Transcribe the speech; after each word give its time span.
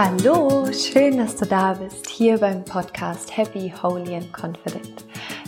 Hallo, 0.00 0.64
schön, 0.72 1.18
dass 1.18 1.34
du 1.34 1.44
da 1.44 1.72
bist, 1.72 2.08
hier 2.08 2.38
beim 2.38 2.64
Podcast 2.64 3.36
Happy, 3.36 3.74
Holy 3.82 4.14
and 4.14 4.32
Confident. 4.32 5.04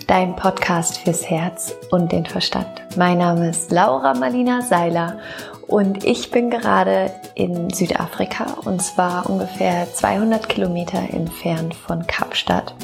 Dein 0.08 0.34
Podcast 0.34 0.98
fürs 0.98 1.30
Herz 1.30 1.72
und 1.92 2.10
den 2.10 2.26
Verstand. 2.26 2.66
Mein 2.96 3.18
Name 3.18 3.50
ist 3.50 3.70
Laura 3.70 4.12
Marlina 4.12 4.60
Seiler 4.60 5.20
und 5.68 6.02
ich 6.02 6.32
bin 6.32 6.50
gerade 6.50 7.12
in 7.36 7.70
Südafrika 7.70 8.56
und 8.64 8.82
zwar 8.82 9.30
ungefähr 9.30 9.86
200 9.94 10.48
Kilometer 10.48 10.98
entfernt 10.98 11.72
von 11.72 12.04
Kapstadt 12.08 12.74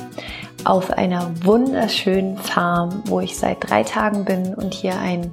auf 0.62 0.92
einer 0.92 1.32
wunderschönen 1.42 2.38
Farm, 2.38 3.02
wo 3.06 3.18
ich 3.18 3.36
seit 3.36 3.68
drei 3.68 3.82
Tagen 3.82 4.24
bin 4.24 4.54
und 4.54 4.72
hier 4.72 4.96
ein 5.00 5.32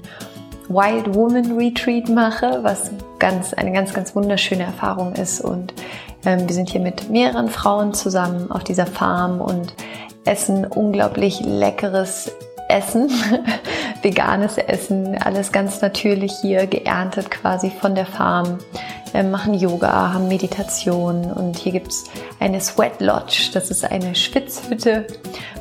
Wild 0.68 1.13
Woman 1.13 1.58
Retreat 1.59 2.09
mache, 2.09 2.63
was 2.63 2.90
ganz, 3.20 3.54
eine 3.54 3.72
ganz, 3.72 3.94
ganz 3.94 4.16
wunderschöne 4.16 4.63
Erfahrung 4.63 5.13
ist. 5.13 5.40
Und 5.40 5.76
ähm, 6.26 6.48
wir 6.48 6.55
sind 6.55 6.70
hier 6.70 6.82
mit 6.82 7.09
mehreren 7.09 7.50
Frauen 7.50 7.94
zusammen 7.94 8.52
auf 8.52 8.63
dieser 8.63 8.86
Farm 8.86 9.41
und 9.41 9.73
essen 10.26 10.66
unglaublich 10.66 11.41
leckeres 11.41 12.32
Essen, 12.70 13.09
veganes 14.02 14.58
Essen, 14.58 15.18
alles 15.22 15.52
ganz 15.52 15.82
natürlich 15.82 16.34
hier 16.41 16.66
geerntet 16.68 17.30
quasi 17.30 17.70
von 17.70 17.94
der 17.94 18.05
Farm. 18.05 18.59
Wir 19.12 19.23
machen 19.23 19.54
Yoga, 19.54 20.13
haben 20.13 20.27
Meditation 20.27 21.32
und 21.32 21.58
hier 21.58 21.73
gibt's 21.73 22.05
eine 22.40 22.60
Sweat 22.60 22.99
Lodge. 22.99 23.52
Das 23.54 23.70
ist 23.70 23.85
eine 23.85 24.16
Schwitzhütte, 24.16 25.05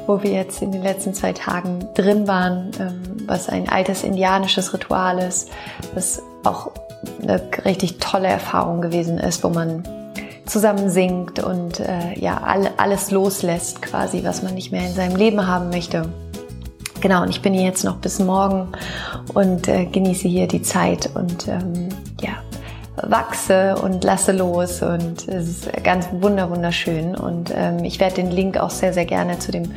wo 0.07 0.23
wir 0.23 0.31
jetzt 0.31 0.63
in 0.63 0.73
den 0.73 0.83
letzten 0.83 1.13
zwei 1.13 1.35
Tagen 1.35 1.87
drin 1.95 2.27
waren, 2.27 2.71
ähm, 2.81 3.03
was 3.27 3.51
ein 3.51 3.69
altes 3.69 4.05
indianisches 4.05 4.73
Ritual 4.73 5.19
ist, 5.19 5.51
was 5.95 6.23
auch 6.45 6.71
eine 7.21 7.43
richtig 7.65 7.99
tolle 7.99 8.29
Erfahrung 8.29 8.81
gewesen 8.81 9.19
ist, 9.19 9.45
wo 9.45 9.51
man 9.51 9.83
zusammen 10.53 10.91
singt 10.91 11.43
und 11.43 11.81
äh, 11.81 12.19
ja 12.19 12.43
alles 12.77 13.11
loslässt 13.11 13.81
quasi, 13.81 14.23
was 14.23 14.43
man 14.43 14.55
nicht 14.55 14.71
mehr 14.71 14.87
in 14.87 14.93
seinem 14.93 15.17
Leben 15.17 15.47
haben 15.47 15.71
möchte. 15.71 16.09
Genau, 17.01 17.23
und 17.23 17.31
ich 17.31 17.43
bin 17.43 17.55
hier 17.55 17.65
jetzt 17.65 17.85
noch 17.85 17.97
bis 17.97 18.21
morgen 18.21 18.69
und 19.35 19.67
äh, 19.67 19.87
genieße 19.87 20.29
hier 20.29 20.47
die 20.47 20.63
Zeit 20.63 21.11
und 21.15 21.49
ähm, 21.49 21.89
wachse 22.97 23.77
und 23.77 24.05
lasse 24.05 24.33
los 24.33 24.83
und 24.83 25.27
es 25.29 25.49
ist 25.49 25.83
ganz 25.83 26.09
wunder 26.13 26.51
wunderschön 26.51 27.15
und 27.15 27.53
ähm, 27.55 27.85
ich 27.85 28.01
werde 28.01 28.17
den 28.17 28.31
Link 28.31 28.59
auch 28.59 28.71
sehr 28.71 28.93
sehr 28.93 29.07
gerne 29.07 29.39
zu 29.39 29.51
dem 29.51 29.73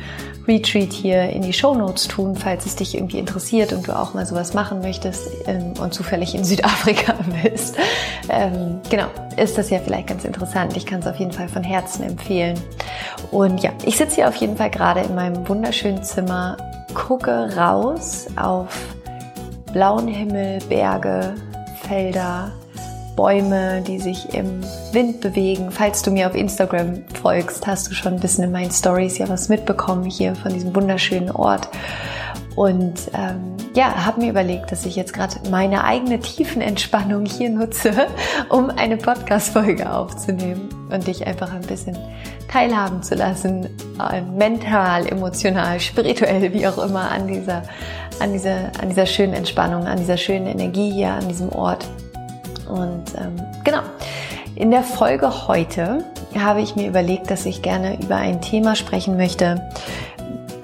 Retreat 0.46 0.92
hier 0.92 1.30
in 1.30 1.42
die 1.42 1.52
Show 1.52 1.74
Notes 1.74 2.08
tun, 2.08 2.36
falls 2.36 2.66
es 2.66 2.76
dich 2.76 2.94
irgendwie 2.94 3.18
interessiert 3.18 3.72
und 3.72 3.88
du 3.88 3.98
auch 3.98 4.14
mal 4.14 4.26
sowas 4.26 4.54
machen 4.54 4.80
möchtest 4.80 5.28
ähm, 5.46 5.72
und 5.80 5.92
zufällig 5.92 6.34
in 6.34 6.44
Südafrika 6.44 7.14
bist. 7.42 7.76
Ähm, 8.28 8.80
genau, 8.88 9.06
ist 9.36 9.58
das 9.58 9.70
ja 9.70 9.78
vielleicht 9.78 10.06
ganz 10.06 10.24
interessant. 10.24 10.76
Ich 10.76 10.86
kann 10.86 11.00
es 11.00 11.06
auf 11.06 11.16
jeden 11.16 11.32
Fall 11.32 11.48
von 11.48 11.64
Herzen 11.64 12.04
empfehlen. 12.04 12.58
Und 13.32 13.62
ja, 13.62 13.70
ich 13.84 13.96
sitze 13.96 14.16
hier 14.16 14.28
auf 14.28 14.36
jeden 14.36 14.56
Fall 14.56 14.70
gerade 14.70 15.00
in 15.00 15.14
meinem 15.14 15.48
wunderschönen 15.48 16.02
Zimmer 16.04 16.56
gucke 16.94 17.56
raus 17.56 18.26
auf 18.36 18.68
blauen 19.72 20.08
Himmel, 20.08 20.60
Berge, 20.68 21.34
Felder, 21.82 22.52
Bäume, 23.16 23.82
die 23.82 23.98
sich 23.98 24.34
im 24.34 24.60
Wind 24.92 25.20
bewegen. 25.22 25.70
Falls 25.70 26.02
du 26.02 26.10
mir 26.10 26.28
auf 26.28 26.34
Instagram 26.34 27.02
folgst, 27.20 27.66
hast 27.66 27.90
du 27.90 27.94
schon 27.94 28.14
ein 28.14 28.20
bisschen 28.20 28.44
in 28.44 28.52
meinen 28.52 28.70
Stories 28.70 29.18
ja 29.18 29.28
was 29.28 29.48
mitbekommen 29.48 30.04
hier 30.04 30.36
von 30.36 30.52
diesem 30.52 30.76
wunderschönen 30.76 31.30
Ort. 31.30 31.68
Und 32.54 33.10
ähm, 33.12 33.56
ja, 33.74 34.06
habe 34.06 34.22
mir 34.22 34.30
überlegt, 34.30 34.72
dass 34.72 34.86
ich 34.86 34.96
jetzt 34.96 35.12
gerade 35.12 35.34
meine 35.50 35.84
eigene 35.84 36.18
Tiefenentspannung 36.18 37.26
hier 37.26 37.50
nutze, 37.50 37.92
um 38.48 38.70
eine 38.70 38.96
Podcast-Folge 38.96 39.92
aufzunehmen 39.92 40.68
und 40.90 41.06
dich 41.06 41.26
einfach 41.26 41.52
ein 41.52 41.60
bisschen 41.60 41.96
teilhaben 42.48 43.02
zu 43.02 43.14
lassen, 43.14 43.66
äh, 44.00 44.22
mental, 44.22 45.06
emotional, 45.06 45.80
spirituell, 45.80 46.52
wie 46.54 46.66
auch 46.66 46.78
immer, 46.78 47.10
an 47.10 47.26
dieser, 47.26 47.62
an 48.20 48.32
dieser, 48.32 48.72
an 48.80 48.88
dieser 48.88 49.04
schönen 49.04 49.34
Entspannung, 49.34 49.86
an 49.86 49.98
dieser 49.98 50.16
schönen 50.16 50.46
Energie 50.46 50.90
hier, 50.90 51.10
an 51.10 51.28
diesem 51.28 51.50
Ort. 51.50 51.86
Und 52.68 53.14
ähm, 53.16 53.36
genau. 53.64 53.80
In 54.54 54.70
der 54.70 54.82
Folge 54.82 55.48
heute 55.48 56.04
habe 56.38 56.62
ich 56.62 56.76
mir 56.76 56.88
überlegt, 56.88 57.30
dass 57.30 57.44
ich 57.44 57.62
gerne 57.62 58.00
über 58.00 58.16
ein 58.16 58.40
Thema 58.40 58.74
sprechen 58.74 59.16
möchte, 59.16 59.60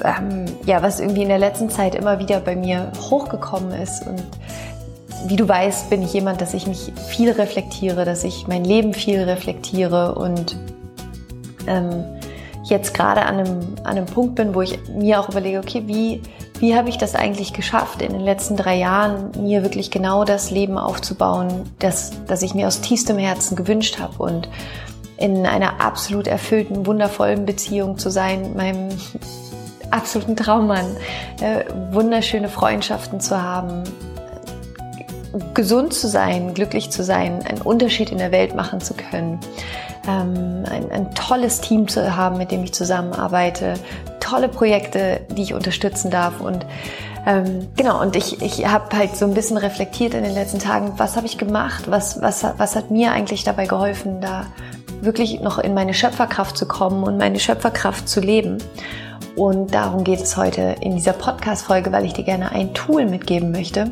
ähm, 0.02 0.46
ja, 0.64 0.82
was 0.82 0.98
irgendwie 0.98 1.22
in 1.22 1.28
der 1.28 1.38
letzten 1.38 1.68
Zeit 1.68 1.94
immer 1.94 2.18
wieder 2.18 2.40
bei 2.40 2.56
mir 2.56 2.90
hochgekommen 3.10 3.72
ist. 3.72 4.06
Und 4.06 4.22
wie 5.26 5.36
du 5.36 5.48
weißt, 5.48 5.90
bin 5.90 6.02
ich 6.02 6.12
jemand, 6.14 6.40
dass 6.40 6.54
ich 6.54 6.66
mich 6.66 6.92
viel 7.08 7.30
reflektiere, 7.30 8.04
dass 8.04 8.24
ich 8.24 8.46
mein 8.48 8.64
Leben 8.64 8.94
viel 8.94 9.20
reflektiere 9.20 10.14
und 10.14 10.56
ähm, 11.66 12.04
jetzt 12.64 12.94
gerade 12.94 13.22
an 13.22 13.38
einem, 13.38 13.60
an 13.84 13.96
einem 13.96 14.06
Punkt 14.06 14.36
bin, 14.36 14.54
wo 14.54 14.62
ich 14.62 14.78
mir 14.88 15.20
auch 15.20 15.28
überlege, 15.28 15.58
okay, 15.58 15.82
wie, 15.86 16.22
wie 16.62 16.76
habe 16.76 16.88
ich 16.88 16.96
das 16.96 17.16
eigentlich 17.16 17.52
geschafft, 17.52 18.02
in 18.02 18.12
den 18.12 18.20
letzten 18.20 18.56
drei 18.56 18.76
Jahren 18.76 19.32
mir 19.36 19.64
wirklich 19.64 19.90
genau 19.90 20.24
das 20.24 20.52
Leben 20.52 20.78
aufzubauen, 20.78 21.68
das, 21.80 22.12
das 22.28 22.40
ich 22.42 22.54
mir 22.54 22.68
aus 22.68 22.80
tiefstem 22.80 23.18
Herzen 23.18 23.56
gewünscht 23.56 23.98
habe 23.98 24.22
und 24.22 24.48
in 25.16 25.44
einer 25.44 25.80
absolut 25.80 26.28
erfüllten, 26.28 26.86
wundervollen 26.86 27.46
Beziehung 27.46 27.98
zu 27.98 28.10
sein, 28.10 28.54
meinem 28.54 28.90
absoluten 29.90 30.36
Traummann, 30.36 30.86
äh, 31.40 31.64
wunderschöne 31.90 32.48
Freundschaften 32.48 33.18
zu 33.18 33.42
haben, 33.42 33.82
gesund 35.54 35.92
zu 35.92 36.06
sein, 36.06 36.54
glücklich 36.54 36.90
zu 36.90 37.02
sein, 37.02 37.44
einen 37.44 37.62
Unterschied 37.62 38.10
in 38.10 38.18
der 38.18 38.30
Welt 38.30 38.54
machen 38.54 38.80
zu 38.80 38.94
können, 38.94 39.40
ähm, 40.06 40.64
ein, 40.70 40.90
ein 40.90 41.14
tolles 41.14 41.60
Team 41.60 41.88
zu 41.88 42.16
haben, 42.16 42.38
mit 42.38 42.50
dem 42.50 42.64
ich 42.64 42.72
zusammenarbeite, 42.72 43.74
tolle 44.20 44.48
Projekte, 44.48 45.20
die 45.36 45.42
ich 45.42 45.54
unterstützen 45.54 46.10
darf. 46.10 46.40
Und 46.40 46.64
ähm, 47.26 47.68
genau, 47.76 48.00
und 48.00 48.16
ich, 48.16 48.42
ich 48.42 48.66
habe 48.66 48.96
halt 48.96 49.16
so 49.16 49.26
ein 49.26 49.34
bisschen 49.34 49.56
reflektiert 49.56 50.14
in 50.14 50.24
den 50.24 50.34
letzten 50.34 50.58
Tagen, 50.58 50.94
was 50.96 51.16
habe 51.16 51.26
ich 51.26 51.38
gemacht, 51.38 51.90
was, 51.90 52.20
was, 52.20 52.44
was 52.56 52.74
hat 52.74 52.90
mir 52.90 53.12
eigentlich 53.12 53.44
dabei 53.44 53.66
geholfen, 53.66 54.20
da 54.20 54.46
wirklich 55.00 55.40
noch 55.40 55.58
in 55.58 55.74
meine 55.74 55.94
Schöpferkraft 55.94 56.56
zu 56.56 56.66
kommen 56.66 57.02
und 57.04 57.18
meine 57.18 57.38
Schöpferkraft 57.38 58.08
zu 58.08 58.20
leben. 58.20 58.58
Und 59.36 59.72
darum 59.72 60.04
geht 60.04 60.20
es 60.20 60.36
heute 60.36 60.76
in 60.80 60.94
dieser 60.94 61.14
Podcast-Folge, 61.14 61.90
weil 61.92 62.04
ich 62.04 62.12
dir 62.12 62.24
gerne 62.24 62.52
ein 62.52 62.74
Tool 62.74 63.06
mitgeben 63.06 63.50
möchte, 63.50 63.90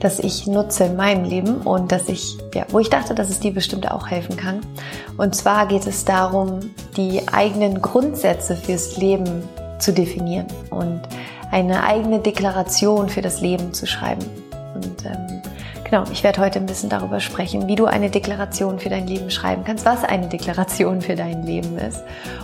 das 0.00 0.18
ich 0.18 0.46
nutze 0.46 0.84
in 0.84 0.96
meinem 0.96 1.24
Leben 1.24 1.56
und 1.58 1.92
dass 1.92 2.08
ich, 2.08 2.36
ja, 2.54 2.64
wo 2.70 2.78
ich 2.78 2.90
dachte, 2.90 3.14
dass 3.14 3.30
es 3.30 3.40
dir 3.40 3.52
bestimmt 3.52 3.90
auch 3.90 4.08
helfen 4.08 4.36
kann. 4.36 4.60
Und 5.16 5.34
zwar 5.34 5.66
geht 5.66 5.86
es 5.86 6.04
darum, 6.04 6.60
die 6.96 7.26
eigenen 7.28 7.80
Grundsätze 7.80 8.56
fürs 8.56 8.96
Leben 8.96 9.42
zu 9.78 9.92
definieren 9.92 10.46
und 10.70 11.00
eine 11.50 11.84
eigene 11.84 12.20
Deklaration 12.20 13.08
für 13.08 13.22
das 13.22 13.40
Leben 13.40 13.72
zu 13.72 13.86
schreiben. 13.86 14.24
Und 14.74 15.06
ähm, 15.06 15.42
Genau, 15.88 16.02
ich 16.10 16.24
werde 16.24 16.40
heute 16.40 16.58
ein 16.58 16.66
bisschen 16.66 16.88
darüber 16.88 17.20
sprechen, 17.20 17.68
wie 17.68 17.76
du 17.76 17.84
eine 17.84 18.10
Deklaration 18.10 18.80
für 18.80 18.88
dein 18.88 19.06
Leben 19.06 19.30
schreiben 19.30 19.62
kannst, 19.64 19.84
was 19.84 20.02
eine 20.02 20.26
Deklaration 20.26 21.00
für 21.00 21.14
dein 21.14 21.44
Leben 21.44 21.78
ist 21.78 22.02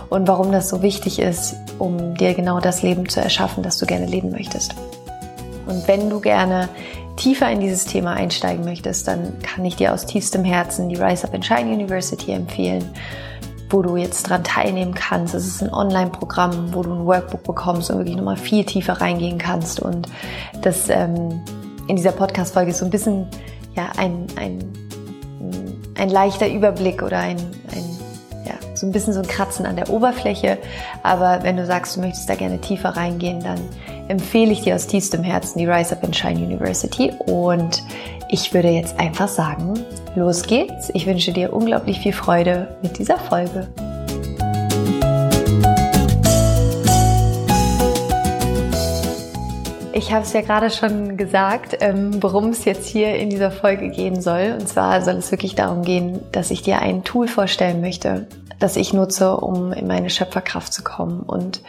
und 0.09 0.29
warum 0.29 0.53
das 0.53 0.69
so 0.69 0.81
wichtig 0.81 1.19
ist, 1.19 1.57
um 1.77 2.15
dir 2.15 2.35
genau 2.35 2.61
das 2.61 2.83
Leben 2.83 3.09
zu 3.09 3.19
erschaffen, 3.19 3.61
das 3.61 3.77
du 3.77 3.85
gerne 3.85 4.05
leben 4.05 4.31
möchtest. 4.31 4.73
Und 5.67 5.85
wenn 5.89 6.09
du 6.09 6.21
gerne 6.21 6.69
tiefer 7.15 7.51
in 7.51 7.59
dieses 7.59 7.85
Thema 7.85 8.13
einsteigen 8.13 8.65
möchtest, 8.65 9.07
dann 9.07 9.39
kann 9.41 9.63
ich 9.65 9.75
dir 9.75 9.93
aus 9.93 10.05
tiefstem 10.05 10.43
Herzen 10.43 10.89
die 10.89 10.95
Rise 10.95 11.27
Up 11.27 11.33
and 11.33 11.45
Shine 11.45 11.71
University 11.71 12.31
empfehlen 12.31 12.89
wo 13.73 13.81
du 13.81 13.97
jetzt 13.97 14.29
dran 14.29 14.43
teilnehmen 14.43 14.93
kannst. 14.93 15.33
Es 15.33 15.47
ist 15.47 15.63
ein 15.63 15.73
Online-Programm, 15.73 16.75
wo 16.75 16.83
du 16.83 16.93
ein 16.93 17.05
Workbook 17.07 17.43
bekommst 17.43 17.89
und 17.89 17.97
wirklich 17.97 18.15
nochmal 18.15 18.37
viel 18.37 18.63
tiefer 18.63 19.01
reingehen 19.01 19.39
kannst. 19.39 19.79
Und 19.79 20.07
das 20.61 20.89
ähm, 20.89 21.41
in 21.87 21.95
dieser 21.95 22.11
Podcast-Folge 22.11 22.69
ist 22.69 22.77
so 22.77 22.85
ein 22.85 22.91
bisschen 22.91 23.25
ja, 23.75 23.89
ein, 23.97 24.27
ein, 24.35 24.59
ein 25.97 26.09
leichter 26.09 26.47
Überblick 26.47 27.01
oder 27.01 27.17
ein, 27.17 27.37
ein, 27.71 27.93
so 28.75 28.87
ein 28.87 28.91
bisschen 28.91 29.13
so 29.13 29.21
ein 29.21 29.27
Kratzen 29.27 29.65
an 29.65 29.75
der 29.75 29.89
Oberfläche. 29.89 30.57
Aber 31.01 31.39
wenn 31.43 31.57
du 31.57 31.65
sagst, 31.65 31.95
du 31.95 32.01
möchtest 32.01 32.29
da 32.29 32.35
gerne 32.35 32.59
tiefer 32.59 32.89
reingehen, 32.89 33.41
dann 33.41 33.59
empfehle 34.07 34.51
ich 34.51 34.61
dir 34.61 34.75
aus 34.75 34.87
tiefstem 34.87 35.23
Herzen 35.23 35.59
die 35.59 35.65
Rise 35.65 35.95
Up 35.95 36.03
and 36.03 36.15
Shine 36.15 36.39
University. 36.39 37.11
Und 37.25 37.83
ich 38.29 38.53
würde 38.53 38.69
jetzt 38.69 38.99
einfach 38.99 39.27
sagen, 39.27 39.85
los 40.15 40.43
geht's. 40.43 40.91
Ich 40.93 41.05
wünsche 41.05 41.31
dir 41.31 41.53
unglaublich 41.53 41.99
viel 41.99 42.13
Freude 42.13 42.75
mit 42.81 42.97
dieser 42.97 43.17
Folge. 43.17 43.67
Ich 49.95 50.11
habe 50.11 50.23
es 50.23 50.33
ja 50.33 50.41
gerade 50.41 50.69
schon 50.69 51.17
gesagt, 51.17 51.77
ähm, 51.79 52.21
worum 52.21 52.49
es 52.49 52.65
jetzt 52.65 52.87
hier 52.87 53.15
in 53.15 53.29
dieser 53.29 53.51
Folge 53.51 53.89
gehen 53.89 54.21
soll. 54.21 54.57
Und 54.59 54.67
zwar 54.67 55.01
soll 55.01 55.15
es 55.15 55.31
wirklich 55.31 55.55
darum 55.55 55.83
gehen, 55.83 56.19
dass 56.31 56.51
ich 56.51 56.63
dir 56.63 56.79
ein 56.79 57.03
Tool 57.03 57.27
vorstellen 57.27 57.79
möchte, 57.79 58.27
das 58.59 58.75
ich 58.75 58.91
nutze, 58.91 59.37
um 59.37 59.71
in 59.71 59.87
meine 59.87 60.09
Schöpferkraft 60.09 60.73
zu 60.73 60.83
kommen 60.83 61.21
und 61.21 61.61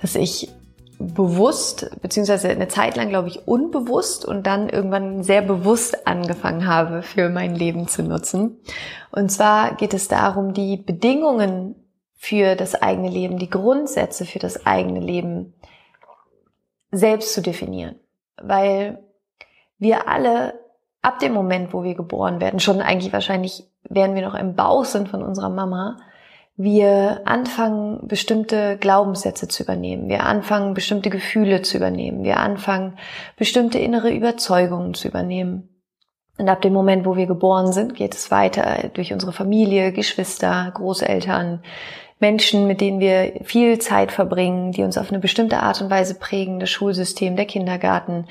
dass 0.00 0.14
ich 0.14 0.48
bewusst, 0.98 1.90
beziehungsweise 2.00 2.48
eine 2.48 2.68
Zeit 2.68 2.96
lang, 2.96 3.08
glaube 3.08 3.28
ich, 3.28 3.46
unbewusst 3.46 4.24
und 4.24 4.46
dann 4.46 4.68
irgendwann 4.68 5.22
sehr 5.22 5.42
bewusst 5.42 6.06
angefangen 6.06 6.66
habe, 6.66 7.02
für 7.02 7.28
mein 7.28 7.54
Leben 7.54 7.88
zu 7.88 8.02
nutzen. 8.02 8.58
Und 9.12 9.30
zwar 9.30 9.74
geht 9.74 9.94
es 9.94 10.08
darum, 10.08 10.54
die 10.54 10.76
Bedingungen 10.76 11.74
für 12.14 12.54
das 12.56 12.74
eigene 12.74 13.10
Leben, 13.10 13.38
die 13.38 13.50
Grundsätze 13.50 14.24
für 14.24 14.38
das 14.38 14.66
eigene 14.66 15.00
Leben 15.00 15.54
selbst 16.90 17.34
zu 17.34 17.42
definieren. 17.42 17.96
Weil 18.40 19.02
wir 19.78 20.08
alle 20.08 20.54
ab 21.02 21.18
dem 21.18 21.32
Moment, 21.32 21.72
wo 21.72 21.84
wir 21.84 21.94
geboren 21.94 22.40
werden, 22.40 22.58
schon 22.58 22.80
eigentlich 22.80 23.12
wahrscheinlich, 23.12 23.64
während 23.88 24.14
wir 24.14 24.22
noch 24.22 24.34
im 24.34 24.56
Bauch 24.56 24.84
sind 24.84 25.08
von 25.08 25.22
unserer 25.22 25.50
Mama, 25.50 25.98
wir 26.56 27.22
anfangen, 27.26 28.06
bestimmte 28.08 28.78
Glaubenssätze 28.78 29.46
zu 29.46 29.62
übernehmen. 29.62 30.08
Wir 30.08 30.24
anfangen, 30.24 30.74
bestimmte 30.74 31.10
Gefühle 31.10 31.62
zu 31.62 31.76
übernehmen. 31.76 32.24
Wir 32.24 32.38
anfangen, 32.38 32.98
bestimmte 33.36 33.78
innere 33.78 34.10
Überzeugungen 34.10 34.94
zu 34.94 35.08
übernehmen. 35.08 35.68
Und 36.38 36.48
ab 36.48 36.62
dem 36.62 36.72
Moment, 36.72 37.06
wo 37.06 37.16
wir 37.16 37.26
geboren 37.26 37.72
sind, 37.72 37.94
geht 37.94 38.14
es 38.14 38.30
weiter 38.30 38.90
durch 38.94 39.12
unsere 39.12 39.32
Familie, 39.32 39.92
Geschwister, 39.92 40.70
Großeltern, 40.74 41.62
Menschen, 42.18 42.66
mit 42.66 42.80
denen 42.80 42.98
wir 42.98 43.40
viel 43.44 43.78
Zeit 43.78 44.10
verbringen, 44.10 44.72
die 44.72 44.82
uns 44.82 44.96
auf 44.96 45.10
eine 45.10 45.18
bestimmte 45.18 45.62
Art 45.62 45.82
und 45.82 45.90
Weise 45.90 46.14
prägen, 46.14 46.60
das 46.60 46.70
Schulsystem, 46.70 47.36
der 47.36 47.44
Kindergarten, 47.44 48.26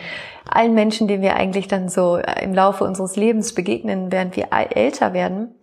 allen 0.50 0.74
Menschen, 0.74 1.08
denen 1.08 1.22
wir 1.22 1.36
eigentlich 1.36 1.68
dann 1.68 1.88
so 1.88 2.18
im 2.18 2.56
Laufe 2.56 2.84
unseres 2.84 3.16
Lebens 3.16 3.54
begegnen, 3.54 4.12
während 4.12 4.36
wir 4.36 4.48
älter 4.52 5.14
werden. 5.14 5.54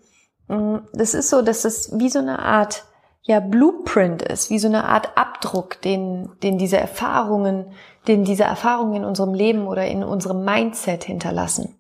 Mm, 0.49 0.77
das 0.93 1.15
ist 1.15 1.31
so, 1.31 1.43
dass 1.43 1.65
es 1.65 1.99
wie 1.99 2.11
so 2.11 2.19
eine 2.19 2.39
Art 2.41 2.85
ja 3.23 3.41
Blueprint 3.41 4.23
ist, 4.23 4.51
wie 4.51 4.59
so 4.59 4.69
eine 4.69 4.85
Art 4.85 5.17
Abdruck, 5.17 5.81
den, 5.83 6.31
den 6.43 6.59
diese 6.59 6.77
Erfahrungen, 6.77 7.67
den 8.09 8.25
diese 8.25 8.45
Erfahrungen 8.45 8.97
in 8.97 9.05
unserem 9.05 9.35
Leben 9.35 9.67
oder 9.67 9.87
in 9.87 10.03
unserem 10.03 10.45
Mindset 10.45 11.05
hinterlassen. 11.05 11.77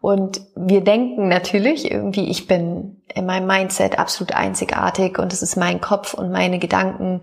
Und 0.00 0.40
wir 0.56 0.82
denken 0.82 1.28
natürlich 1.28 1.88
irgendwie, 1.88 2.28
ich 2.28 2.48
bin 2.48 3.00
in 3.14 3.24
meinem 3.24 3.46
Mindset 3.46 4.00
absolut 4.00 4.34
einzigartig 4.34 5.18
und 5.20 5.32
es 5.32 5.42
ist 5.42 5.56
mein 5.56 5.80
Kopf 5.80 6.14
und 6.14 6.32
meine 6.32 6.58
Gedanken 6.58 7.20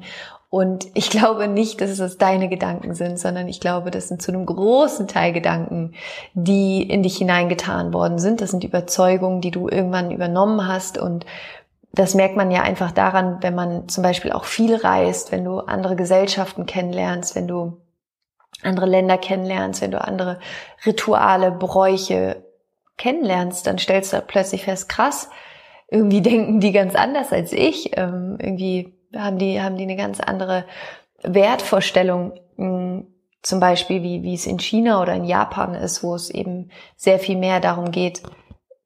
und 0.49 0.87
ich 0.95 1.11
glaube 1.11 1.47
nicht, 1.47 1.79
dass 1.79 1.99
es 1.99 2.17
deine 2.17 2.49
Gedanken 2.49 2.95
sind, 2.95 3.19
sondern 3.19 3.47
ich 3.47 3.59
glaube, 3.59 3.91
das 3.91 4.07
sind 4.07 4.21
zu 4.21 4.31
einem 4.31 4.47
großen 4.47 5.07
Teil 5.07 5.31
Gedanken, 5.31 5.93
die 6.33 6.81
in 6.81 7.03
dich 7.03 7.17
hineingetan 7.17 7.93
worden 7.93 8.17
sind. 8.17 8.41
Das 8.41 8.49
sind 8.49 8.63
Überzeugungen, 8.63 9.41
die 9.41 9.51
du 9.51 9.69
irgendwann 9.69 10.09
übernommen 10.09 10.67
hast 10.67 10.97
und 10.97 11.25
das 11.91 12.15
merkt 12.15 12.35
man 12.35 12.51
ja 12.51 12.61
einfach 12.61 12.91
daran, 12.91 13.37
wenn 13.41 13.55
man 13.55 13.89
zum 13.89 14.03
Beispiel 14.03 14.31
auch 14.31 14.45
viel 14.45 14.75
reist, 14.75 15.31
wenn 15.31 15.43
du 15.43 15.59
andere 15.59 15.95
Gesellschaften 15.95 16.65
kennenlernst, 16.65 17.35
wenn 17.35 17.47
du 17.47 17.77
andere 18.61 18.85
Länder 18.85 19.17
kennenlernst, 19.17 19.81
wenn 19.81 19.91
du 19.91 20.01
andere 20.01 20.39
Rituale, 20.85 21.51
Bräuche 21.51 22.43
kennenlernst, 22.97 23.65
dann 23.65 23.77
stellst 23.77 24.13
du 24.13 24.21
plötzlich 24.21 24.65
fest, 24.65 24.89
krass, 24.89 25.29
irgendwie 25.89 26.21
denken 26.23 26.59
die 26.59 26.71
ganz 26.71 26.95
anders 26.95 27.31
als 27.31 27.53
ich, 27.53 27.97
ähm, 27.97 28.37
irgendwie 28.39 28.98
haben 29.15 29.37
die, 29.37 29.61
haben 29.61 29.77
die 29.77 29.83
eine 29.83 29.95
ganz 29.95 30.19
andere 30.19 30.65
Wertvorstellung, 31.23 32.33
hm, 32.55 33.07
zum 33.41 33.59
Beispiel 33.59 34.03
wie, 34.03 34.23
wie 34.23 34.33
es 34.33 34.45
in 34.45 34.59
China 34.59 35.01
oder 35.01 35.13
in 35.13 35.25
Japan 35.25 35.73
ist, 35.73 36.03
wo 36.03 36.13
es 36.15 36.29
eben 36.29 36.71
sehr 36.97 37.19
viel 37.19 37.37
mehr 37.37 37.59
darum 37.59 37.91
geht, 37.91 38.21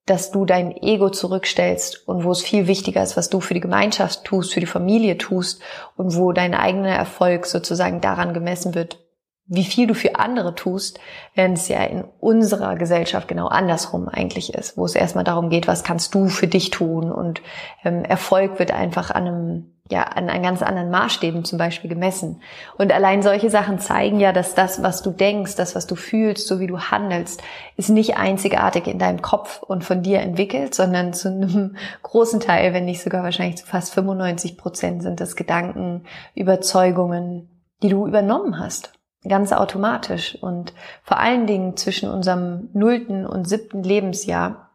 dass 0.05 0.31
du 0.31 0.45
dein 0.45 0.75
Ego 0.75 1.09
zurückstellst 1.09 2.07
und 2.07 2.23
wo 2.23 2.31
es 2.31 2.41
viel 2.41 2.67
wichtiger 2.67 3.01
ist, 3.01 3.15
was 3.15 3.29
du 3.29 3.39
für 3.39 3.53
die 3.53 3.61
Gemeinschaft 3.61 4.25
tust, 4.25 4.53
für 4.53 4.59
die 4.59 4.65
Familie 4.65 5.17
tust 5.17 5.61
und 5.95 6.15
wo 6.17 6.33
dein 6.33 6.53
eigener 6.53 6.93
Erfolg 6.93 7.45
sozusagen 7.45 8.01
daran 8.01 8.33
gemessen 8.33 8.75
wird, 8.75 8.99
wie 9.45 9.65
viel 9.65 9.87
du 9.87 9.93
für 9.93 10.15
andere 10.15 10.55
tust, 10.55 10.99
während 11.35 11.57
es 11.57 11.67
ja 11.67 11.83
in 11.83 12.05
unserer 12.19 12.75
Gesellschaft 12.75 13.27
genau 13.27 13.47
andersrum 13.47 14.07
eigentlich 14.07 14.53
ist, 14.53 14.77
wo 14.77 14.85
es 14.85 14.95
erstmal 14.95 15.25
darum 15.25 15.49
geht, 15.49 15.67
was 15.67 15.83
kannst 15.83 16.15
du 16.15 16.29
für 16.29 16.47
dich 16.47 16.69
tun 16.69 17.11
und 17.11 17.41
ähm, 17.83 18.05
Erfolg 18.05 18.57
wird 18.59 18.71
einfach 18.71 19.11
an 19.11 19.27
einem 19.27 19.69
ja 19.91 20.03
an, 20.03 20.29
an 20.29 20.41
ganz 20.41 20.61
anderen 20.61 20.89
Maßstäben 20.89 21.43
zum 21.43 21.57
Beispiel 21.57 21.89
gemessen. 21.89 22.41
Und 22.77 22.93
allein 22.93 23.21
solche 23.21 23.49
Sachen 23.49 23.79
zeigen 23.79 24.17
ja, 24.21 24.31
dass 24.31 24.55
das, 24.55 24.81
was 24.81 25.01
du 25.01 25.11
denkst, 25.11 25.55
das, 25.55 25.75
was 25.75 25.87
du 25.87 25.95
fühlst, 25.95 26.47
so 26.47 26.61
wie 26.61 26.67
du 26.67 26.79
handelst, 26.79 27.43
ist 27.75 27.89
nicht 27.89 28.15
einzigartig 28.15 28.87
in 28.87 28.97
deinem 28.97 29.21
Kopf 29.21 29.61
und 29.61 29.83
von 29.83 30.01
dir 30.01 30.21
entwickelt, 30.21 30.73
sondern 30.73 31.11
zu 31.11 31.27
einem 31.27 31.75
großen 32.01 32.39
Teil, 32.39 32.73
wenn 32.73 32.85
nicht 32.85 33.03
sogar 33.03 33.23
wahrscheinlich 33.23 33.57
zu 33.57 33.65
fast 33.65 33.93
95 33.93 34.57
Prozent 34.57 35.03
sind 35.03 35.19
das 35.19 35.35
Gedanken, 35.35 36.05
Überzeugungen, 36.33 37.49
die 37.83 37.89
du 37.89 38.07
übernommen 38.07 38.59
hast 38.59 38.93
ganz 39.27 39.51
automatisch. 39.51 40.37
Und 40.41 40.73
vor 41.03 41.19
allen 41.19 41.47
Dingen 41.47 41.77
zwischen 41.77 42.09
unserem 42.09 42.69
nullten 42.73 43.25
und 43.25 43.47
siebten 43.47 43.83
Lebensjahr 43.83 44.69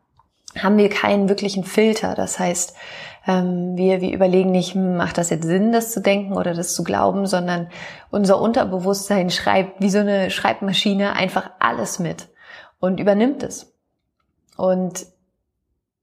haben 0.58 0.78
wir 0.78 0.88
keinen 0.88 1.28
wirklichen 1.28 1.64
Filter. 1.64 2.14
Das 2.14 2.38
heißt, 2.38 2.74
ähm, 3.26 3.76
wir, 3.76 4.00
wir 4.00 4.12
überlegen 4.12 4.50
nicht, 4.50 4.74
hm, 4.74 4.96
macht 4.96 5.18
das 5.18 5.30
jetzt 5.30 5.46
Sinn, 5.46 5.72
das 5.72 5.92
zu 5.92 6.00
denken 6.00 6.32
oder 6.32 6.54
das 6.54 6.74
zu 6.74 6.82
glauben, 6.82 7.26
sondern 7.26 7.68
unser 8.10 8.40
Unterbewusstsein 8.40 9.30
schreibt 9.30 9.80
wie 9.80 9.90
so 9.90 9.98
eine 9.98 10.30
Schreibmaschine 10.30 11.12
einfach 11.12 11.50
alles 11.58 11.98
mit 11.98 12.28
und 12.80 13.00
übernimmt 13.00 13.42
es. 13.42 13.72
Und 14.56 15.06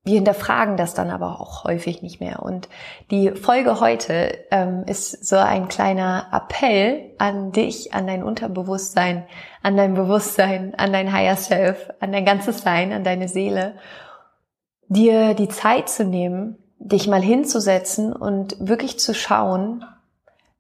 wir 0.05 0.15
hinterfragen 0.15 0.77
das 0.77 0.93
dann 0.93 1.09
aber 1.09 1.41
auch 1.41 1.63
häufig 1.63 2.03
nicht 2.03 2.19
mehr. 2.19 2.43
Und 2.43 2.69
die 3.09 3.31
Folge 3.31 3.79
heute 3.79 4.37
ähm, 4.51 4.83
ist 4.85 5.25
so 5.25 5.35
ein 5.35 5.67
kleiner 5.67 6.27
Appell 6.31 7.11
an 7.17 7.51
dich, 7.51 7.93
an 7.93 8.05
dein 8.05 8.23
Unterbewusstsein, 8.23 9.25
an 9.63 9.75
dein 9.75 9.95
Bewusstsein, 9.95 10.75
an 10.75 10.93
dein 10.93 11.11
Higher 11.11 11.35
Self, 11.35 11.91
an 11.99 12.11
dein 12.11 12.23
ganzes 12.23 12.61
Sein, 12.61 12.93
an 12.93 13.03
deine 13.03 13.27
Seele, 13.27 13.77
dir 14.87 15.33
die 15.33 15.49
Zeit 15.49 15.89
zu 15.89 16.05
nehmen, 16.05 16.57
dich 16.77 17.07
mal 17.07 17.21
hinzusetzen 17.21 18.13
und 18.13 18.55
wirklich 18.59 18.99
zu 18.99 19.15
schauen, 19.15 19.83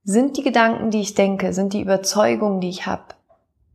sind 0.03 0.37
die 0.37 0.43
Gedanken, 0.43 0.89
die 0.89 1.01
ich 1.01 1.13
denke, 1.13 1.53
sind 1.53 1.73
die 1.73 1.81
Überzeugungen, 1.81 2.61
die 2.61 2.69
ich 2.69 2.87
habe, 2.87 3.14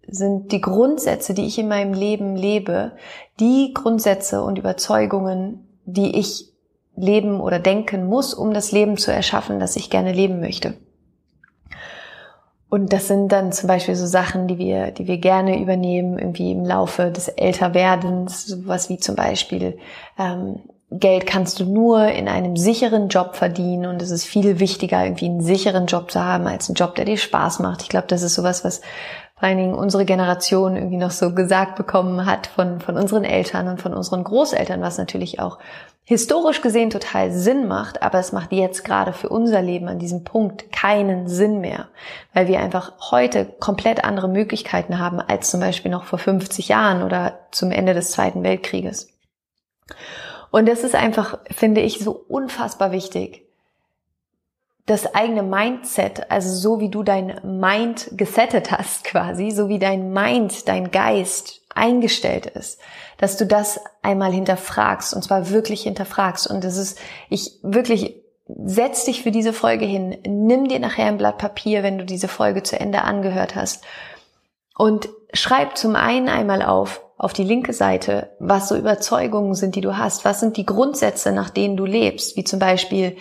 sind 0.07 0.53
die 0.53 0.61
Grundsätze, 0.61 1.35
die 1.35 1.47
ich 1.47 1.59
in 1.59 1.69
meinem 1.69 1.95
Leben 1.95 2.37
lebe, 2.37 2.93
die 3.39 3.73
Grundsätze 3.75 4.43
und 4.43 4.59
Überzeugungen, 4.59 5.67
die 5.85 6.19
ich 6.19 6.53
leben 6.97 7.41
oder 7.41 7.59
denken 7.59 8.07
muss, 8.07 8.35
um 8.35 8.53
das 8.53 8.73
Leben 8.73 8.97
zu 8.97 9.13
erschaffen, 9.13 9.61
das 9.61 9.77
ich 9.77 9.91
gerne 9.91 10.13
leben 10.13 10.41
möchte. 10.41 10.75
Und 12.69 12.93
das 12.93 13.09
sind 13.09 13.33
dann 13.33 13.53
zum 13.53 13.67
Beispiel 13.67 13.97
so 13.97 14.07
Sachen, 14.07 14.47
die 14.47 14.59
wir, 14.59 14.93
die 14.93 15.09
wir 15.09 15.19
gerne 15.19 15.61
übernehmen, 15.61 16.19
irgendwie 16.19 16.53
im 16.53 16.65
Laufe 16.65 17.11
des 17.11 17.27
Älterwerdens, 17.27 18.47
sowas 18.47 18.89
wie 18.89 18.99
zum 18.99 19.17
Beispiel 19.17 19.77
ähm, 20.17 20.61
Geld 20.93 21.27
kannst 21.27 21.61
du 21.61 21.65
nur 21.67 22.09
in 22.09 22.29
einem 22.29 22.57
sicheren 22.57 23.09
Job 23.09 23.37
verdienen 23.37 23.87
und 23.87 24.03
es 24.03 24.11
ist 24.11 24.25
viel 24.25 24.59
wichtiger, 24.59 25.05
irgendwie 25.05 25.27
einen 25.27 25.41
sicheren 25.41 25.87
Job 25.87 26.11
zu 26.11 26.25
haben, 26.25 26.49
als 26.49 26.69
einen 26.69 26.75
Job, 26.75 26.97
der 26.97 27.05
dir 27.05 27.17
Spaß 27.17 27.61
macht. 27.61 27.83
Ich 27.83 27.89
glaube, 27.89 28.09
das 28.09 28.23
ist 28.23 28.35
sowas, 28.35 28.65
was 28.65 28.81
vor 29.41 29.49
allen 29.49 29.57
Dingen 29.57 29.75
unsere 29.75 30.05
Generation 30.05 30.77
irgendwie 30.77 30.99
noch 30.99 31.11
so 31.11 31.35
gesagt 31.35 31.75
bekommen 31.77 32.27
hat 32.27 32.47
von, 32.47 32.79
von 32.79 32.99
unseren 32.99 33.25
Eltern 33.25 33.69
und 33.69 33.81
von 33.81 33.95
unseren 33.95 34.23
Großeltern, 34.23 34.83
was 34.83 34.99
natürlich 34.99 35.41
auch 35.41 35.59
historisch 36.05 36.61
gesehen 36.61 36.91
total 36.91 37.33
Sinn 37.33 37.67
macht, 37.67 38.03
aber 38.03 38.19
es 38.19 38.33
macht 38.33 38.53
jetzt 38.53 38.85
gerade 38.85 39.15
für 39.15 39.31
unser 39.31 39.63
Leben 39.63 39.89
an 39.89 39.99
diesem 39.99 40.25
Punkt 40.25 40.71
keinen 40.73 41.27
Sinn 41.27 41.61
mehr, 41.63 41.89
weil 42.35 42.49
wir 42.49 42.61
einfach 42.61 42.93
heute 43.11 43.47
komplett 43.47 44.05
andere 44.05 44.29
Möglichkeiten 44.29 44.99
haben 44.99 45.21
als 45.21 45.51
zum 45.51 45.61
Beispiel 45.61 45.91
noch 45.91 46.05
vor 46.05 46.19
50 46.19 46.69
Jahren 46.69 47.03
oder 47.03 47.39
zum 47.51 47.71
Ende 47.71 47.95
des 47.95 48.11
Zweiten 48.11 48.43
Weltkrieges. 48.43 49.09
Und 50.51 50.69
das 50.69 50.85
ist 50.85 50.95
einfach, 50.95 51.39
finde 51.51 51.81
ich, 51.81 52.01
so 52.01 52.13
unfassbar 52.29 52.93
wichtig. 52.93 53.50
Das 54.91 55.15
eigene 55.15 55.45
Mindset, 55.45 56.33
also 56.33 56.53
so 56.53 56.81
wie 56.81 56.89
du 56.89 57.05
dein 57.05 57.39
Mind 57.45 58.09
gesettet 58.11 58.73
hast 58.73 59.05
quasi, 59.05 59.53
so 59.53 59.69
wie 59.69 59.79
dein 59.79 60.13
Mind, 60.13 60.67
dein 60.67 60.91
Geist 60.91 61.61
eingestellt 61.73 62.47
ist, 62.47 62.81
dass 63.17 63.37
du 63.37 63.47
das 63.47 63.79
einmal 64.03 64.33
hinterfragst 64.33 65.15
und 65.15 65.23
zwar 65.23 65.51
wirklich 65.51 65.85
hinterfragst. 65.85 66.49
Und 66.49 66.65
das 66.65 66.77
ist, 66.77 66.99
ich 67.29 67.61
wirklich 67.63 68.17
setz 68.49 69.05
dich 69.05 69.23
für 69.23 69.31
diese 69.31 69.53
Folge 69.53 69.85
hin, 69.85 70.19
nimm 70.27 70.67
dir 70.67 70.81
nachher 70.81 71.07
ein 71.07 71.19
Blatt 71.19 71.39
Papier, 71.39 71.85
wenn 71.85 71.99
du 71.99 72.05
diese 72.05 72.27
Folge 72.27 72.65
zu 72.65 72.81
Ende 72.81 73.03
angehört 73.03 73.55
hast 73.55 73.85
und 74.77 75.09
schreib 75.33 75.77
zum 75.77 75.95
einen 75.95 76.29
einmal 76.29 76.63
auf, 76.63 77.01
auf 77.17 77.33
die 77.33 77.45
linke 77.45 77.75
Seite, 77.75 78.31
was 78.41 78.69
so 78.69 78.75
Überzeugungen 78.75 79.55
sind, 79.55 79.77
die 79.77 79.83
du 79.83 79.97
hast. 79.97 80.25
Was 80.25 80.41
sind 80.41 80.57
die 80.57 80.67
Grundsätze, 80.67 81.31
nach 81.31 81.51
denen 81.51 81.77
du 81.77 81.87
lebst? 81.87 82.37
Wie 82.37 82.43
zum 82.43 82.59
Beispiel, 82.59 83.17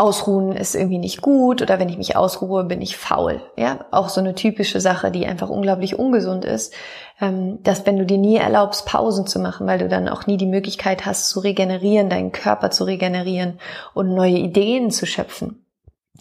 Ausruhen 0.00 0.52
ist 0.52 0.74
irgendwie 0.74 0.98
nicht 0.98 1.20
gut 1.20 1.62
oder 1.62 1.78
wenn 1.78 1.88
ich 1.88 1.98
mich 1.98 2.16
ausruhe, 2.16 2.64
bin 2.64 2.80
ich 2.80 2.96
faul. 2.96 3.42
Ja, 3.56 3.84
auch 3.90 4.08
so 4.08 4.20
eine 4.20 4.34
typische 4.34 4.80
Sache, 4.80 5.10
die 5.10 5.26
einfach 5.26 5.50
unglaublich 5.50 5.98
ungesund 5.98 6.44
ist, 6.44 6.74
ähm, 7.20 7.62
dass 7.62 7.86
wenn 7.86 7.98
du 7.98 8.06
dir 8.06 8.18
nie 8.18 8.36
erlaubst, 8.36 8.86
Pausen 8.86 9.26
zu 9.26 9.38
machen, 9.38 9.66
weil 9.66 9.78
du 9.78 9.88
dann 9.88 10.08
auch 10.08 10.26
nie 10.26 10.36
die 10.36 10.46
Möglichkeit 10.46 11.06
hast 11.06 11.28
zu 11.28 11.40
regenerieren, 11.40 12.08
deinen 12.08 12.32
Körper 12.32 12.70
zu 12.70 12.84
regenerieren 12.84 13.60
und 13.94 14.14
neue 14.14 14.38
Ideen 14.38 14.90
zu 14.90 15.06
schöpfen. 15.06 15.64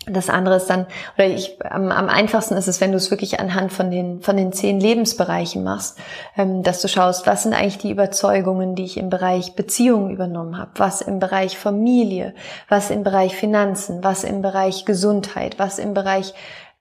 Das 0.06 0.30
andere 0.30 0.56
ist 0.56 0.68
dann, 0.68 0.88
oder 1.18 1.28
ich, 1.28 1.58
am, 1.64 1.92
am 1.92 2.10
einfachsten 2.10 2.56
ist 2.56 2.68
es, 2.68 2.80
wenn 2.80 2.92
du 2.92 2.98
es 2.98 3.12
wirklich 3.12 3.40
anhand 3.40 3.74
von 3.74 3.92
den, 3.92 4.22
von 4.22 4.38
den 4.38 4.54
zehn 4.54 4.80
Lebensbereichen 4.80 5.64
machst, 5.64 6.00
ähm, 6.38 6.64
dass 6.64 6.82
du 6.82 6.88
schaust, 6.88 7.28
was 7.28 7.44
sind 7.44 7.54
eigentlich 7.54 7.80
die 7.80 7.92
Überzeugungen, 7.92 8.76
die 8.76 8.86
ich 8.86 8.98
im 8.98 9.10
Bereich 9.10 9.56
Beziehungen 9.56 10.12
übernommen 10.12 10.58
habe, 10.58 10.72
was 10.76 11.02
im 11.02 11.20
Bereich 11.20 11.58
Familie, 11.58 12.34
was 12.70 12.92
im 12.92 13.04
Bereich 13.04 13.36
Finanzen, 13.36 14.04
was 14.04 14.24
im 14.24 14.42
Bereich 14.42 14.86
Gesundheit, 14.86 15.60
was 15.60 15.80
im 15.80 15.94
Bereich 15.94 16.34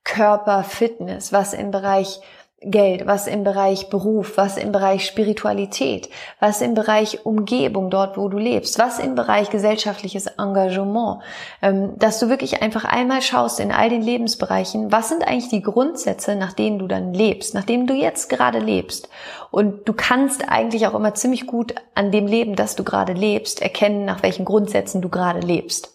Körper, 0.04 0.62
Fitness, 0.62 1.32
was 1.32 1.52
im 1.52 1.70
Bereich 1.70 2.20
Geld, 2.60 3.06
was 3.06 3.28
im 3.28 3.44
Bereich 3.44 3.88
Beruf, 3.88 4.36
was 4.36 4.56
im 4.56 4.72
Bereich 4.72 5.06
Spiritualität, 5.06 6.08
was 6.40 6.60
im 6.60 6.74
Bereich 6.74 7.24
Umgebung, 7.24 7.88
dort 7.88 8.16
wo 8.16 8.28
du 8.28 8.36
lebst, 8.36 8.80
was 8.80 8.98
im 8.98 9.14
Bereich 9.14 9.50
gesellschaftliches 9.50 10.26
Engagement, 10.26 11.22
ähm, 11.62 11.96
dass 11.98 12.18
du 12.18 12.28
wirklich 12.28 12.60
einfach 12.60 12.84
einmal 12.84 13.22
schaust 13.22 13.60
in 13.60 13.70
all 13.70 13.90
den 13.90 14.02
Lebensbereichen, 14.02 14.90
was 14.90 15.08
sind 15.08 15.22
eigentlich 15.22 15.50
die 15.50 15.62
Grundsätze, 15.62 16.34
nach 16.34 16.52
denen 16.52 16.80
du 16.80 16.88
dann 16.88 17.14
lebst, 17.14 17.54
nach 17.54 17.64
denen 17.64 17.86
du 17.86 17.94
jetzt 17.94 18.28
gerade 18.28 18.58
lebst. 18.58 19.08
Und 19.52 19.88
du 19.88 19.92
kannst 19.92 20.48
eigentlich 20.48 20.88
auch 20.88 20.94
immer 20.94 21.14
ziemlich 21.14 21.46
gut 21.46 21.76
an 21.94 22.10
dem 22.10 22.26
Leben, 22.26 22.56
das 22.56 22.74
du 22.74 22.82
gerade 22.82 23.12
lebst, 23.12 23.62
erkennen, 23.62 24.04
nach 24.04 24.24
welchen 24.24 24.44
Grundsätzen 24.44 25.00
du 25.00 25.08
gerade 25.08 25.40
lebst. 25.40 25.94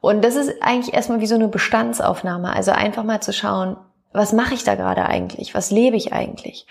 Und 0.00 0.24
das 0.24 0.34
ist 0.34 0.62
eigentlich 0.62 0.94
erstmal 0.94 1.20
wie 1.20 1.26
so 1.26 1.36
eine 1.36 1.48
Bestandsaufnahme. 1.48 2.52
Also 2.52 2.72
einfach 2.72 3.04
mal 3.04 3.20
zu 3.20 3.32
schauen, 3.32 3.76
was 4.16 4.32
mache 4.32 4.54
ich 4.54 4.64
da 4.64 4.74
gerade 4.74 5.06
eigentlich? 5.06 5.54
Was 5.54 5.70
lebe 5.70 5.96
ich 5.96 6.12
eigentlich? 6.12 6.66